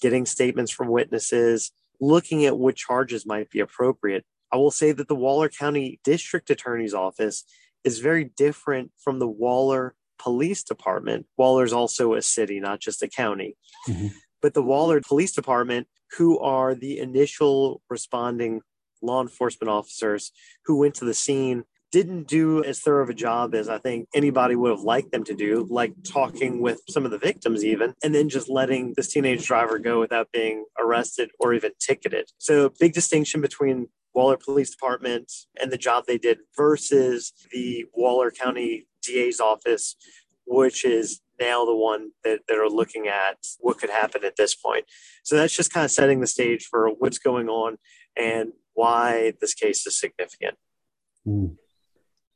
[0.00, 4.24] getting statements from witnesses, looking at what charges might be appropriate.
[4.52, 7.44] I will say that the Waller County District Attorney's Office
[7.84, 11.26] is very different from the Waller police department.
[11.36, 13.56] Waller's also a city, not just a county.
[13.88, 14.08] Mm-hmm.
[14.40, 18.62] But the Waller Police Department who are the initial responding
[19.02, 20.32] law enforcement officers
[20.64, 24.08] who went to the scene didn't do as thorough of a job as I think
[24.14, 27.94] anybody would have liked them to do, like talking with some of the victims, even,
[28.02, 32.30] and then just letting this teenage driver go without being arrested or even ticketed.
[32.36, 33.88] So, big distinction between
[34.18, 39.94] Waller Police Department and the job they did versus the Waller County DA's office,
[40.44, 44.56] which is now the one that, that are looking at what could happen at this
[44.56, 44.86] point.
[45.22, 47.78] So that's just kind of setting the stage for what's going on
[48.16, 50.56] and why this case is significant.
[51.24, 51.54] Mm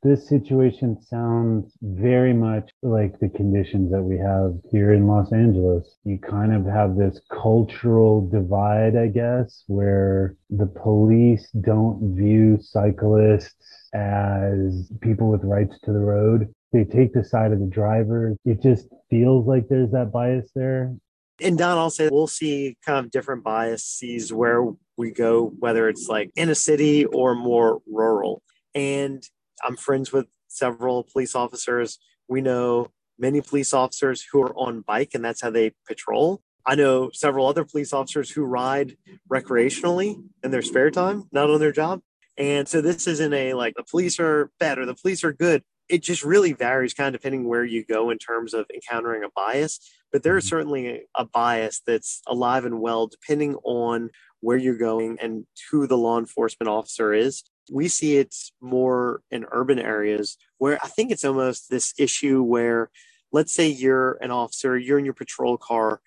[0.03, 5.97] this situation sounds very much like the conditions that we have here in Los Angeles.
[6.03, 13.89] You kind of have this cultural divide, I guess, where the police don't view cyclists
[13.93, 16.53] as people with rights to the road.
[16.73, 18.35] They take the side of the driver.
[18.45, 20.95] It just feels like there's that bias there.
[21.41, 24.65] And Don, I'll say we'll see kind of different biases where
[24.97, 28.41] we go, whether it's like in a city or more rural.
[28.75, 29.23] And
[29.63, 31.99] I'm friends with several police officers.
[32.27, 36.41] We know many police officers who are on bike, and that's how they patrol.
[36.65, 38.95] I know several other police officers who ride
[39.29, 42.01] recreationally in their spare time, not on their job.
[42.37, 45.63] And so this isn't a like the police are bad or the police are good.
[45.89, 49.29] It just really varies kind of depending where you go in terms of encountering a
[49.35, 49.79] bias.
[50.11, 50.49] But there is mm-hmm.
[50.49, 55.97] certainly a bias that's alive and well depending on where you're going and who the
[55.97, 57.43] law enforcement officer is.
[57.71, 62.89] We see it more in urban areas where I think it's almost this issue where,
[63.31, 66.01] let's say you're an officer, you're in your patrol car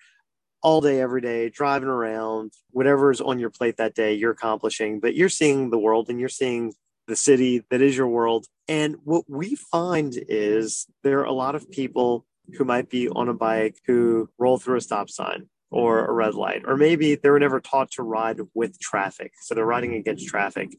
[0.63, 5.15] all day, every day, driving around, whatever's on your plate that day, you're accomplishing, but
[5.15, 6.73] you're seeing the world and you're seeing
[7.07, 8.47] the city that is your world.
[8.67, 12.25] And what we find is there are a lot of people
[12.57, 16.33] who might be on a bike who roll through a stop sign or a red
[16.33, 19.33] light, or maybe they were never taught to ride with traffic.
[19.41, 20.69] So they're riding against traffic.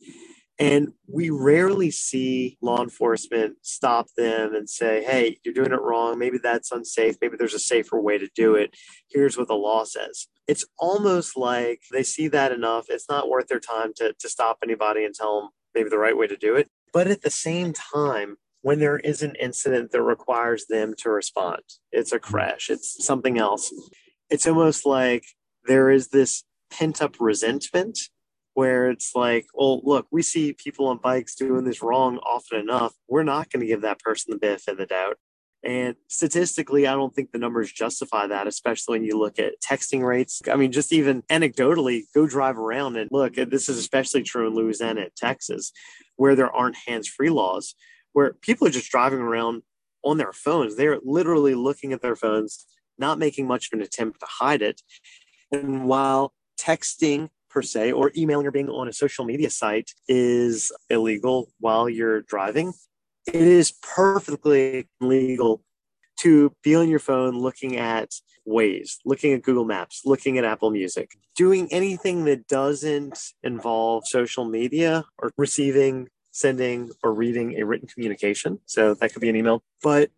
[0.58, 6.18] And we rarely see law enforcement stop them and say, hey, you're doing it wrong.
[6.18, 7.16] Maybe that's unsafe.
[7.20, 8.74] Maybe there's a safer way to do it.
[9.08, 10.26] Here's what the law says.
[10.48, 12.86] It's almost like they see that enough.
[12.88, 16.16] It's not worth their time to, to stop anybody and tell them maybe the right
[16.16, 16.68] way to do it.
[16.92, 21.62] But at the same time, when there is an incident that requires them to respond,
[21.92, 23.72] it's a crash, it's something else.
[24.30, 25.24] It's almost like
[25.66, 27.98] there is this pent up resentment
[28.58, 32.92] where it's like, well, look, we see people on bikes doing this wrong often enough.
[33.06, 35.16] We're not going to give that person the benefit of the doubt.
[35.62, 40.04] And statistically, I don't think the numbers justify that, especially when you look at texting
[40.04, 40.42] rates.
[40.52, 43.36] I mean, just even anecdotally, go drive around and look.
[43.36, 45.70] This is especially true in Louisiana Texas,
[46.16, 47.76] where there aren't hands free laws,
[48.12, 49.62] where people are just driving around
[50.02, 50.74] on their phones.
[50.74, 52.66] They're literally looking at their phones,
[52.98, 54.82] not making much of an attempt to hide it.
[55.52, 60.72] And while texting per se, or emailing or being on a social media site is
[60.90, 62.72] illegal while you're driving.
[63.26, 65.62] It is perfectly legal
[66.18, 68.10] to be on your phone looking at
[68.46, 74.44] Waze, looking at Google Maps, looking at Apple Music, doing anything that doesn't involve social
[74.44, 78.58] media or receiving, sending, or reading a written communication.
[78.66, 79.62] So that could be an email.
[79.82, 80.10] But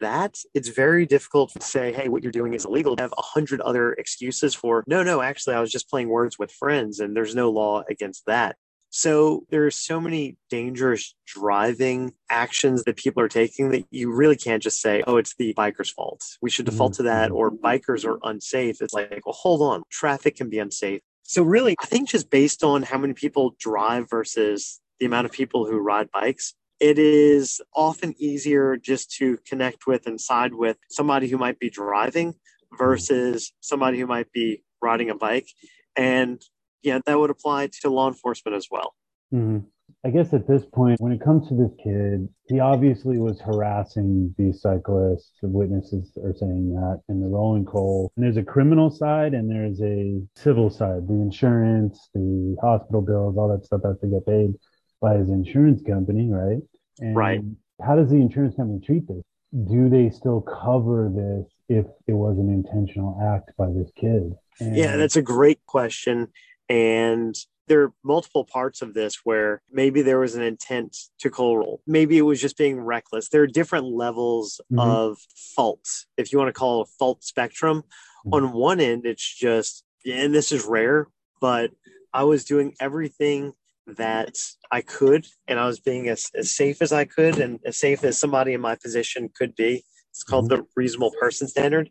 [0.00, 2.96] that, it's very difficult to say, hey, what you're doing is illegal.
[2.96, 6.38] To have a hundred other excuses for, no, no, actually, I was just playing words
[6.38, 8.56] with friends and there's no law against that.
[8.90, 14.36] So there are so many dangerous driving actions that people are taking that you really
[14.36, 16.22] can't just say, oh, it's the biker's fault.
[16.40, 18.80] We should default to that, or bikers are unsafe.
[18.80, 21.02] It's like, well, hold on, traffic can be unsafe.
[21.22, 25.32] So really, I think just based on how many people drive versus the amount of
[25.32, 30.76] people who ride bikes, it is often easier just to connect with and side with
[30.90, 32.34] somebody who might be driving
[32.78, 35.48] versus somebody who might be riding a bike.
[35.96, 36.40] And
[36.82, 38.94] yeah, that would apply to law enforcement as well.
[39.34, 39.66] Mm-hmm.
[40.04, 44.32] I guess at this point, when it comes to this kid, he obviously was harassing
[44.38, 45.32] these cyclists.
[45.42, 48.12] The witnesses are saying that in the rolling coal.
[48.16, 51.08] And there's a criminal side and there's a civil side.
[51.08, 54.54] The insurance, the hospital bills, all that stuff has to get paid
[55.00, 56.62] by his insurance company, right?
[56.98, 57.40] And right.
[57.84, 59.22] How does the insurance company treat this?
[59.52, 64.34] Do they still cover this if it was an intentional act by this kid?
[64.60, 66.28] And yeah, that's a great question.
[66.68, 67.34] And
[67.68, 71.82] there are multiple parts of this where maybe there was an intent to coal roll.
[71.86, 73.28] Maybe it was just being reckless.
[73.28, 74.80] There are different levels mm-hmm.
[74.80, 75.18] of
[75.54, 75.86] fault,
[76.16, 77.82] if you want to call it a fault spectrum.
[78.26, 78.34] Mm-hmm.
[78.34, 81.06] On one end, it's just, and this is rare,
[81.40, 81.70] but
[82.12, 83.52] I was doing everything
[83.96, 84.36] that
[84.70, 88.04] I could, and I was being as, as safe as I could and as safe
[88.04, 89.84] as somebody in my position could be.
[90.10, 90.62] It's called mm-hmm.
[90.62, 91.90] the reasonable person standard.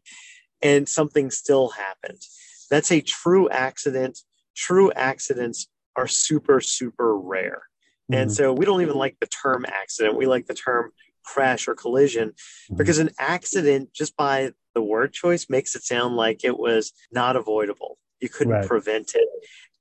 [0.62, 2.22] And something still happened.
[2.70, 4.20] That's a true accident.
[4.56, 7.64] True accidents are super, super rare.
[8.12, 8.22] Mm-hmm.
[8.22, 10.18] And so we don't even like the term accident.
[10.18, 10.91] We like the term
[11.24, 12.76] crash or collision mm-hmm.
[12.76, 17.36] because an accident, just by the word choice, makes it sound like it was not
[17.36, 17.98] avoidable.
[18.20, 18.68] You couldn't right.
[18.68, 19.28] prevent it.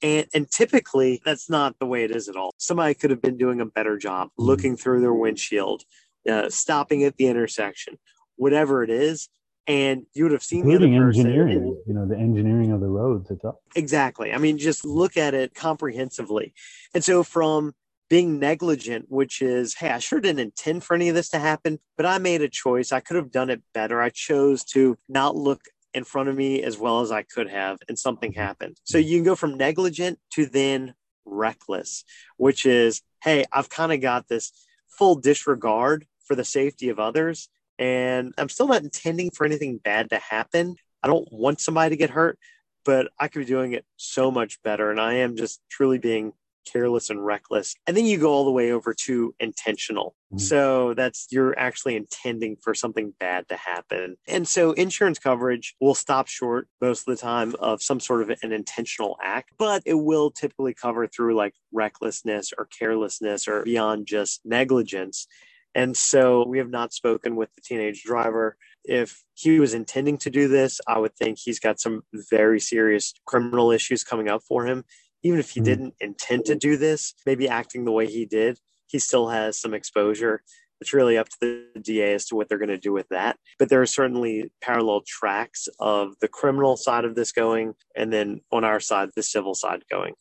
[0.03, 2.53] And, and typically, that's not the way it is at all.
[2.59, 4.45] Somebody could have been doing a better job mm-hmm.
[4.45, 5.85] looking through their windshield,
[6.31, 7.99] uh, stopping at the intersection,
[8.37, 9.29] whatever it is.
[9.69, 13.33] And you would have seen Including the engineering, you know, the engineering of the roads.
[13.75, 14.33] Exactly.
[14.33, 16.55] I mean, just look at it comprehensively.
[16.95, 17.75] And so, from
[18.09, 21.81] being negligent, which is, hey, I sure didn't intend for any of this to happen,
[21.97, 22.93] but I made a choice.
[22.93, 24.01] I could have done it better.
[24.01, 25.63] I chose to not look
[25.97, 28.77] in front of me as well as I could have, and something happened.
[28.85, 30.95] So you can go from negligent to then
[31.25, 32.05] reckless,
[32.37, 34.53] which is, hey, I've kind of got this
[34.87, 40.11] full disregard for the safety of others, and I'm still not intending for anything bad
[40.11, 40.77] to happen.
[41.03, 42.39] I don't want somebody to get hurt,
[42.85, 44.91] but I could be doing it so much better.
[44.91, 46.35] And I am just truly being
[46.71, 47.75] careless and reckless.
[47.87, 50.15] And then you go all the way over to intentional.
[50.33, 50.39] Mm-hmm.
[50.39, 54.17] So that's you're actually intending for something bad to happen.
[54.27, 58.37] And so insurance coverage will stop short most of the time of some sort of
[58.43, 64.07] an intentional act, but it will typically cover through like recklessness or carelessness or beyond
[64.07, 65.27] just negligence.
[65.75, 68.57] And so we have not spoken with the teenage driver.
[68.85, 73.13] If he was intending to do this, I would think he's got some very serious
[73.27, 74.85] criminal issues coming up for him
[75.23, 75.65] even if he mm-hmm.
[75.65, 79.75] didn't intend to do this, maybe acting the way he did, he still has some
[79.75, 80.43] exposure.
[80.81, 81.37] It's really up to
[81.75, 83.39] the DA as to what they're going to do with that.
[83.59, 88.43] But there are certainly parallel tracks of the criminal side of this going, and then
[88.53, 90.15] on our side, the civil side going.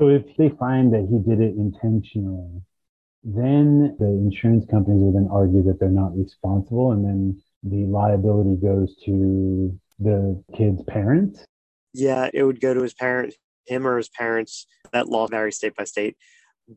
[0.00, 2.62] So if they find that he did it intentionally,
[3.22, 8.56] then the insurance companies would then argue that they're not responsible, and then the liability
[8.56, 11.44] goes to the kid's parents.
[11.94, 13.34] Yeah, it would go to his parent
[13.66, 14.66] him or his parents.
[14.92, 16.16] That law varies state by state.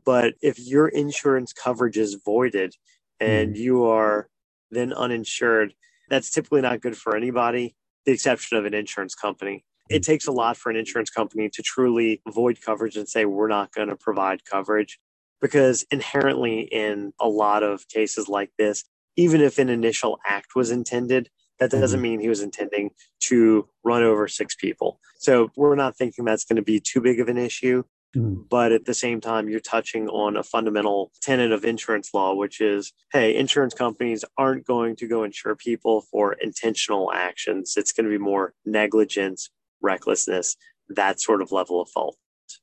[0.04, 2.74] But if your insurance coverage is voided
[3.20, 3.58] and mm.
[3.58, 4.28] you are
[4.70, 5.74] then uninsured,
[6.08, 9.64] that's typically not good for anybody, the exception of an insurance company.
[9.88, 10.10] It hmm.
[10.10, 13.72] takes a lot for an insurance company to truly void coverage and say, we're not
[13.72, 14.98] going to provide coverage.
[15.40, 18.84] Because inherently, in a lot of cases like this,
[19.16, 21.28] even if an initial act was intended,
[21.58, 22.02] that doesn't mm-hmm.
[22.02, 22.90] mean he was intending
[23.20, 25.00] to run over six people.
[25.18, 27.82] So we're not thinking that's going to be too big of an issue.
[28.16, 28.42] Mm-hmm.
[28.48, 32.60] But at the same time, you're touching on a fundamental tenet of insurance law, which
[32.60, 37.74] is hey, insurance companies aren't going to go insure people for intentional actions.
[37.76, 39.50] It's going to be more negligence,
[39.82, 40.56] recklessness,
[40.88, 42.16] that sort of level of fault.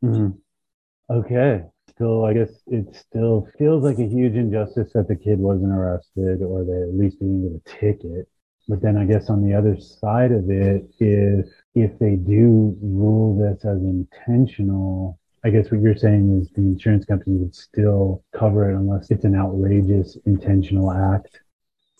[0.03, 0.29] Mm-hmm.
[1.11, 1.63] Okay.
[1.89, 6.41] Still, I guess it still feels like a huge injustice that the kid wasn't arrested
[6.41, 8.27] or they at least didn't get a ticket.
[8.67, 13.37] But then I guess on the other side of it, if if they do rule
[13.37, 18.71] this as intentional, I guess what you're saying is the insurance company would still cover
[18.71, 21.41] it unless it's an outrageous intentional act.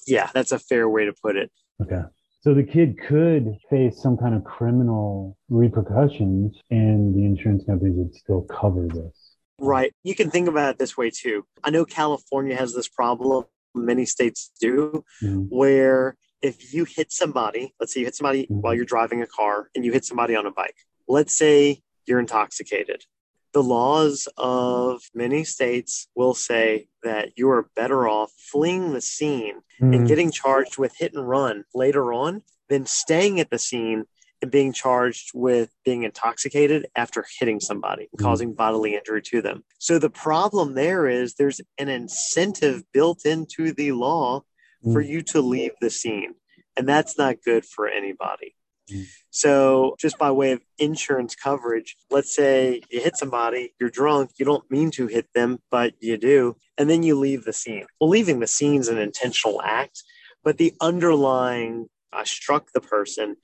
[0.08, 1.52] Yeah, that's a fair way to put it.
[1.82, 2.02] Okay.
[2.42, 8.14] So the kid could face some kind of criminal repercussions and the insurance companies would
[8.14, 9.36] still cover this.
[9.60, 9.94] Right.
[10.04, 11.46] You can think about it this way too.
[11.64, 15.44] I know California has this problem, many states do, mm-hmm.
[15.50, 19.70] where if you hit somebody, let's say you hit somebody while you're driving a car
[19.74, 20.76] and you hit somebody on a bike,
[21.08, 23.06] let's say you're intoxicated.
[23.54, 29.62] The laws of many states will say that you are better off fleeing the scene
[29.82, 29.94] mm-hmm.
[29.94, 34.06] and getting charged with hit and run later on than staying at the scene
[34.42, 38.26] and being charged with being intoxicated after hitting somebody and mm-hmm.
[38.26, 39.64] causing bodily injury to them.
[39.78, 44.44] So the problem there is there's an incentive built into the law
[44.84, 45.08] for mm.
[45.08, 46.36] you to leave the scene.
[46.76, 48.56] And that's not good for anybody.
[48.92, 49.06] Mm.
[49.30, 54.46] So, just by way of insurance coverage, let's say you hit somebody, you're drunk, you
[54.46, 57.86] don't mean to hit them, but you do, and then you leave the scene.
[58.00, 60.04] Well, leaving the scene is an intentional act,
[60.44, 63.38] but the underlying uh, struck the person,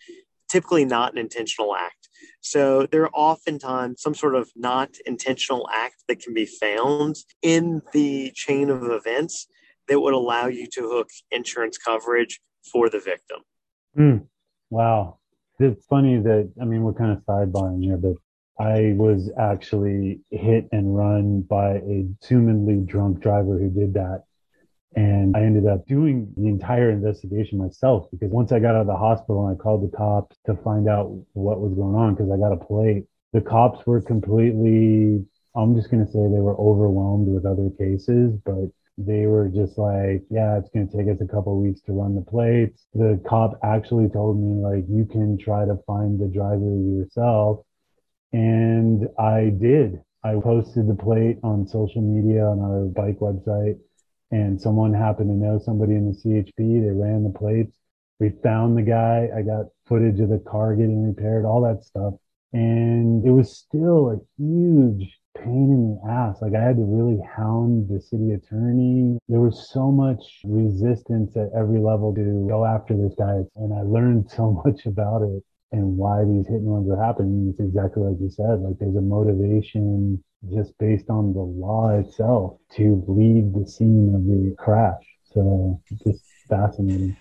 [0.49, 2.09] typically not an intentional act.
[2.41, 7.81] So, there are oftentimes some sort of not intentional act that can be found in
[7.93, 9.47] the chain of events
[9.89, 12.39] that would allow you to hook insurance coverage
[12.71, 13.39] for the victim.
[13.97, 14.27] Mm,
[14.69, 15.17] wow.
[15.59, 18.13] It's funny that, I mean, we're kind of sidebarring here, but
[18.59, 24.23] I was actually hit and run by a assumedly drunk driver who did that.
[24.95, 28.87] And I ended up doing the entire investigation myself because once I got out of
[28.87, 32.31] the hospital and I called the cops to find out what was going on because
[32.31, 35.23] I got a plate, the cops were completely,
[35.55, 38.71] I'm just going to say they were overwhelmed with other cases, but
[39.05, 42.15] they were just like, yeah, it's going to take us a couple weeks to run
[42.15, 42.85] the plates.
[42.93, 47.61] The cop actually told me, like, you can try to find the driver yourself.
[48.33, 50.01] And I did.
[50.23, 53.79] I posted the plate on social media on our bike website,
[54.31, 56.57] and someone happened to know somebody in the CHP.
[56.57, 57.77] They ran the plates.
[58.19, 59.29] We found the guy.
[59.33, 62.15] I got footage of the car getting repaired, all that stuff.
[62.51, 66.41] And it was still a huge pain in the ass.
[66.41, 69.17] Like I had to really hound the city attorney.
[69.27, 73.43] There was so much resistance at every level to go after this guy.
[73.55, 77.49] And I learned so much about it and why these hit and runs are happening.
[77.49, 78.61] It's exactly like you said.
[78.61, 84.25] Like there's a motivation just based on the law itself to leave the scene of
[84.25, 85.03] the crash.
[85.33, 87.15] So just fascinating.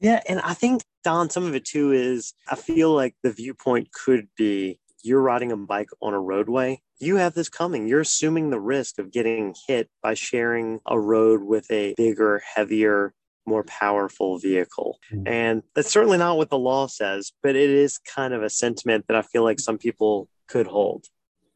[0.00, 3.92] Yeah, and I think Don, some of it too is I feel like the viewpoint
[3.92, 7.86] could be you're riding a bike on a roadway, you have this coming.
[7.86, 13.12] You're assuming the risk of getting hit by sharing a road with a bigger, heavier,
[13.46, 14.98] more powerful vehicle.
[15.12, 15.26] Mm-hmm.
[15.26, 19.06] And that's certainly not what the law says, but it is kind of a sentiment
[19.08, 21.06] that I feel like some people could hold.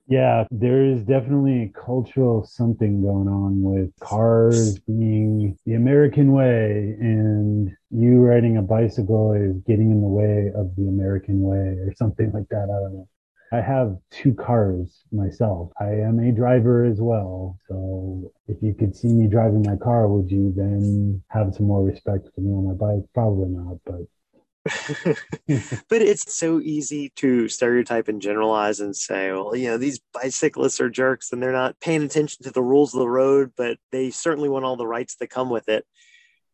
[0.09, 6.97] Yeah, there is definitely a cultural something going on with cars being the American way,
[7.01, 11.93] and you riding a bicycle is getting in the way of the American way, or
[11.97, 12.65] something like that.
[12.65, 13.09] I don't know.
[13.53, 15.71] I have two cars myself.
[15.81, 17.59] I am a driver as well.
[17.69, 21.85] So if you could see me driving my car, would you then have some more
[21.85, 23.05] respect for me on my bike?
[23.15, 24.07] Probably not, but
[25.89, 30.81] but it's so easy to stereotype and generalize and say, well, you know, these bicyclists
[30.81, 34.11] are jerks and they're not paying attention to the rules of the road, but they
[34.11, 35.87] certainly want all the rights that come with it.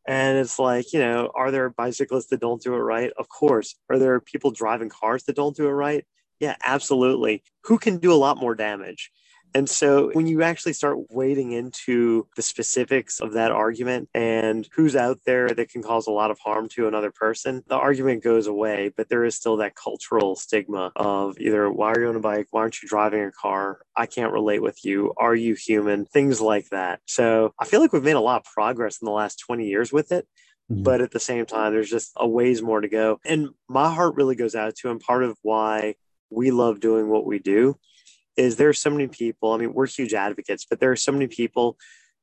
[0.07, 3.13] And it's like, you know, are there bicyclists that don't do it right?
[3.17, 3.77] Of course.
[3.89, 6.05] Are there people driving cars that don't do it right?
[6.43, 7.45] Yeah, absolutely.
[7.67, 9.13] Who can do a lot more damage?
[9.55, 14.97] And so when you actually start wading into the specifics of that argument and who's
[14.97, 18.49] out there that can cause a lot of harm to another person, the argument goes
[18.49, 22.21] away, but there is still that cultural stigma of either why are you on a
[22.21, 22.49] bike?
[22.51, 23.83] Why aren't you driving a car?
[23.97, 25.13] I can't relate with you.
[25.17, 26.07] Are you human?
[26.07, 26.99] Things like that.
[27.07, 29.93] So I feel like we've made a lot of progress in the last 20 years
[29.93, 30.27] with it.
[30.73, 30.83] Mm-hmm.
[30.83, 33.21] But at the same time, there's just a ways more to go.
[33.25, 34.99] And my heart really goes out to him.
[34.99, 35.97] Part of why
[36.33, 37.79] we love doing what we do
[38.37, 39.53] is there are so many people.
[39.53, 41.77] I mean, we're huge advocates, but there are so many people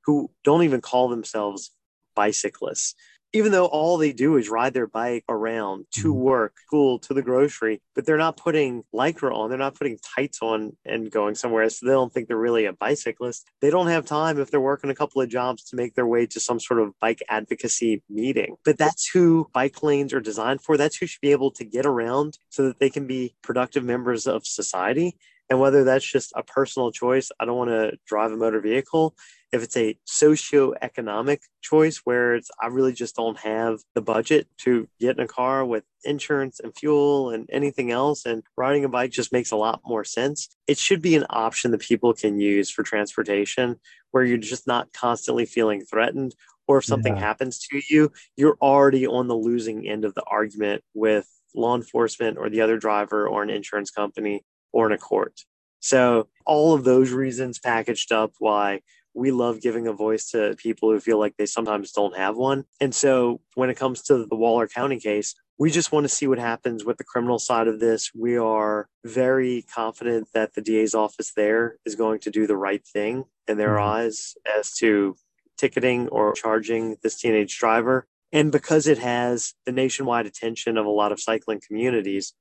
[0.06, 1.72] who don't even call themselves
[2.16, 2.96] bicyclists
[3.34, 6.20] even though all they do is ride their bike around to mm-hmm.
[6.20, 10.40] work, school, to the grocery, but they're not putting lycra on, they're not putting tights
[10.42, 11.70] on and going somewhere.
[11.70, 13.48] So they don't think they're really a bicyclist.
[13.62, 16.26] They don't have time if they're working a couple of jobs to make their way
[16.28, 18.56] to some sort of bike advocacy meeting.
[18.66, 20.78] But that's who bike lanes are designed for.
[20.78, 24.26] That's who should be able to get around so that they can be productive members
[24.28, 25.18] of society.
[25.50, 29.16] And whether that's just a personal choice, I don't want to drive a motor vehicle,
[29.52, 34.88] if it's a socio-economic choice where it's I really just don't have the budget to
[35.00, 39.12] get in a car with insurance and fuel and anything else and riding a bike
[39.12, 40.50] just makes a lot more sense.
[40.68, 43.80] It should be an option that people can use for transportation
[44.12, 46.36] where you're just not constantly feeling threatened
[46.68, 47.22] or if something yeah.
[47.22, 52.38] happens to you, you're already on the losing end of the argument with law enforcement
[52.38, 55.42] or the other driver or an insurance company or in a court.
[55.80, 58.82] So all of those reasons packaged up why
[59.14, 62.66] we love giving a voice to people who feel like they sometimes don't have one.
[62.80, 66.28] And so when it comes to the Waller County case, we just want to see
[66.28, 68.12] what happens with the criminal side of this.
[68.16, 72.86] We are very confident that the DA's office there is going to do the right
[72.86, 73.90] thing in their mm-hmm.
[73.90, 75.16] eyes as to
[75.58, 78.08] ticketing or charging this teenage driver.
[78.32, 82.34] And because it has the nationwide attention of a lot of cycling communities,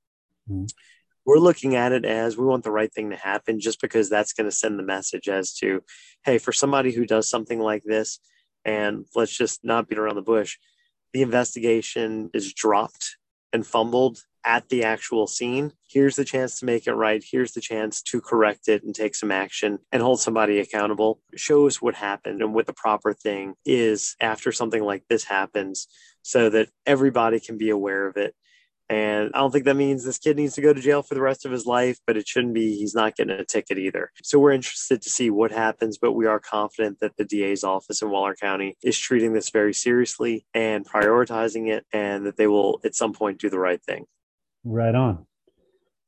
[0.48, 0.66] mm-hmm
[1.28, 4.32] we're looking at it as we want the right thing to happen just because that's
[4.32, 5.82] going to send the message as to
[6.24, 8.18] hey for somebody who does something like this
[8.64, 10.56] and let's just not beat around the bush
[11.12, 13.18] the investigation is dropped
[13.52, 15.72] and fumbled at the actual scene.
[15.90, 17.22] Here's the chance to make it right.
[17.28, 21.20] Here's the chance to correct it and take some action and hold somebody accountable.
[21.34, 25.88] Show us what happened and what the proper thing is after something like this happens
[26.22, 28.34] so that everybody can be aware of it
[28.88, 31.20] and I don't think that means this kid needs to go to jail for the
[31.20, 34.10] rest of his life, but it shouldn't be he's not getting a ticket either.
[34.22, 38.00] So we're interested to see what happens, but we are confident that the DA's office
[38.00, 42.80] in Waller County is treating this very seriously and prioritizing it, and that they will
[42.84, 44.06] at some point do the right thing.
[44.64, 45.26] Right on.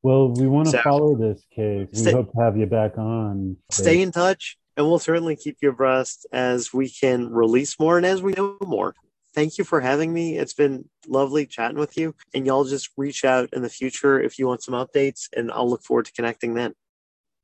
[0.03, 1.89] Well, we want to so, follow this case.
[1.93, 3.59] We stay, hope to have you back on.
[3.70, 8.07] Stay in touch, and we'll certainly keep you abreast as we can release more and
[8.07, 8.95] as we know more
[9.35, 10.37] thank you for having me.
[10.39, 12.14] It's been lovely chatting with you.
[12.35, 15.68] And y'all just reach out in the future if you want some updates, and I'll
[15.68, 16.74] look forward to connecting then.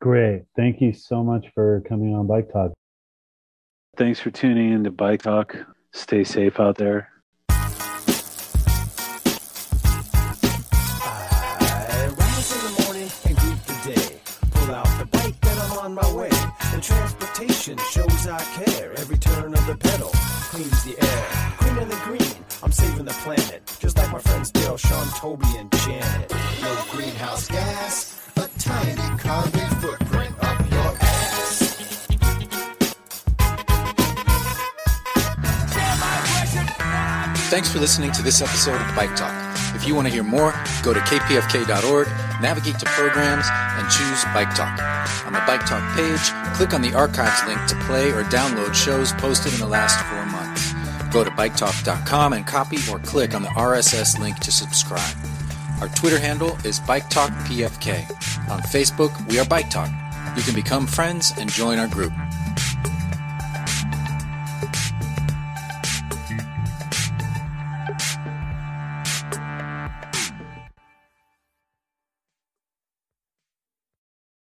[0.00, 0.44] Great.
[0.56, 2.72] Thank you so much for coming on Bike Talk.
[3.96, 5.56] Thanks for tuning in to Bike Talk.
[5.92, 7.08] Stay safe out there.
[7.48, 7.54] I
[12.18, 14.20] rise in the morning and greet the day.
[14.50, 16.30] Pull out the bike and I'm on my way.
[16.74, 18.92] And transportation shows I care.
[18.98, 20.10] Every turn of the pedal
[20.50, 21.35] cleans the air.
[22.66, 23.62] I'm saving the planet.
[23.78, 26.34] Just like my friends Dale, Sean, Toby, and Janet.
[26.60, 32.06] No greenhouse gas, a tiny carbon footprint up your ass.
[37.50, 39.32] Thanks for listening to this episode of Bike Talk.
[39.76, 40.50] If you want to hear more,
[40.82, 42.08] go to kpfk.org,
[42.42, 44.76] navigate to programs, and choose Bike Talk.
[45.24, 49.12] On the Bike Talk page, click on the archives link to play or download shows
[49.12, 50.35] posted in the last four months.
[51.16, 55.16] Go to biketalk.com and copy or click on the RSS link to subscribe.
[55.80, 58.06] Our Twitter handle is Bike Talk PFK.
[58.50, 59.88] On Facebook, we are Bike Talk.
[60.36, 62.12] You can become friends and join our group.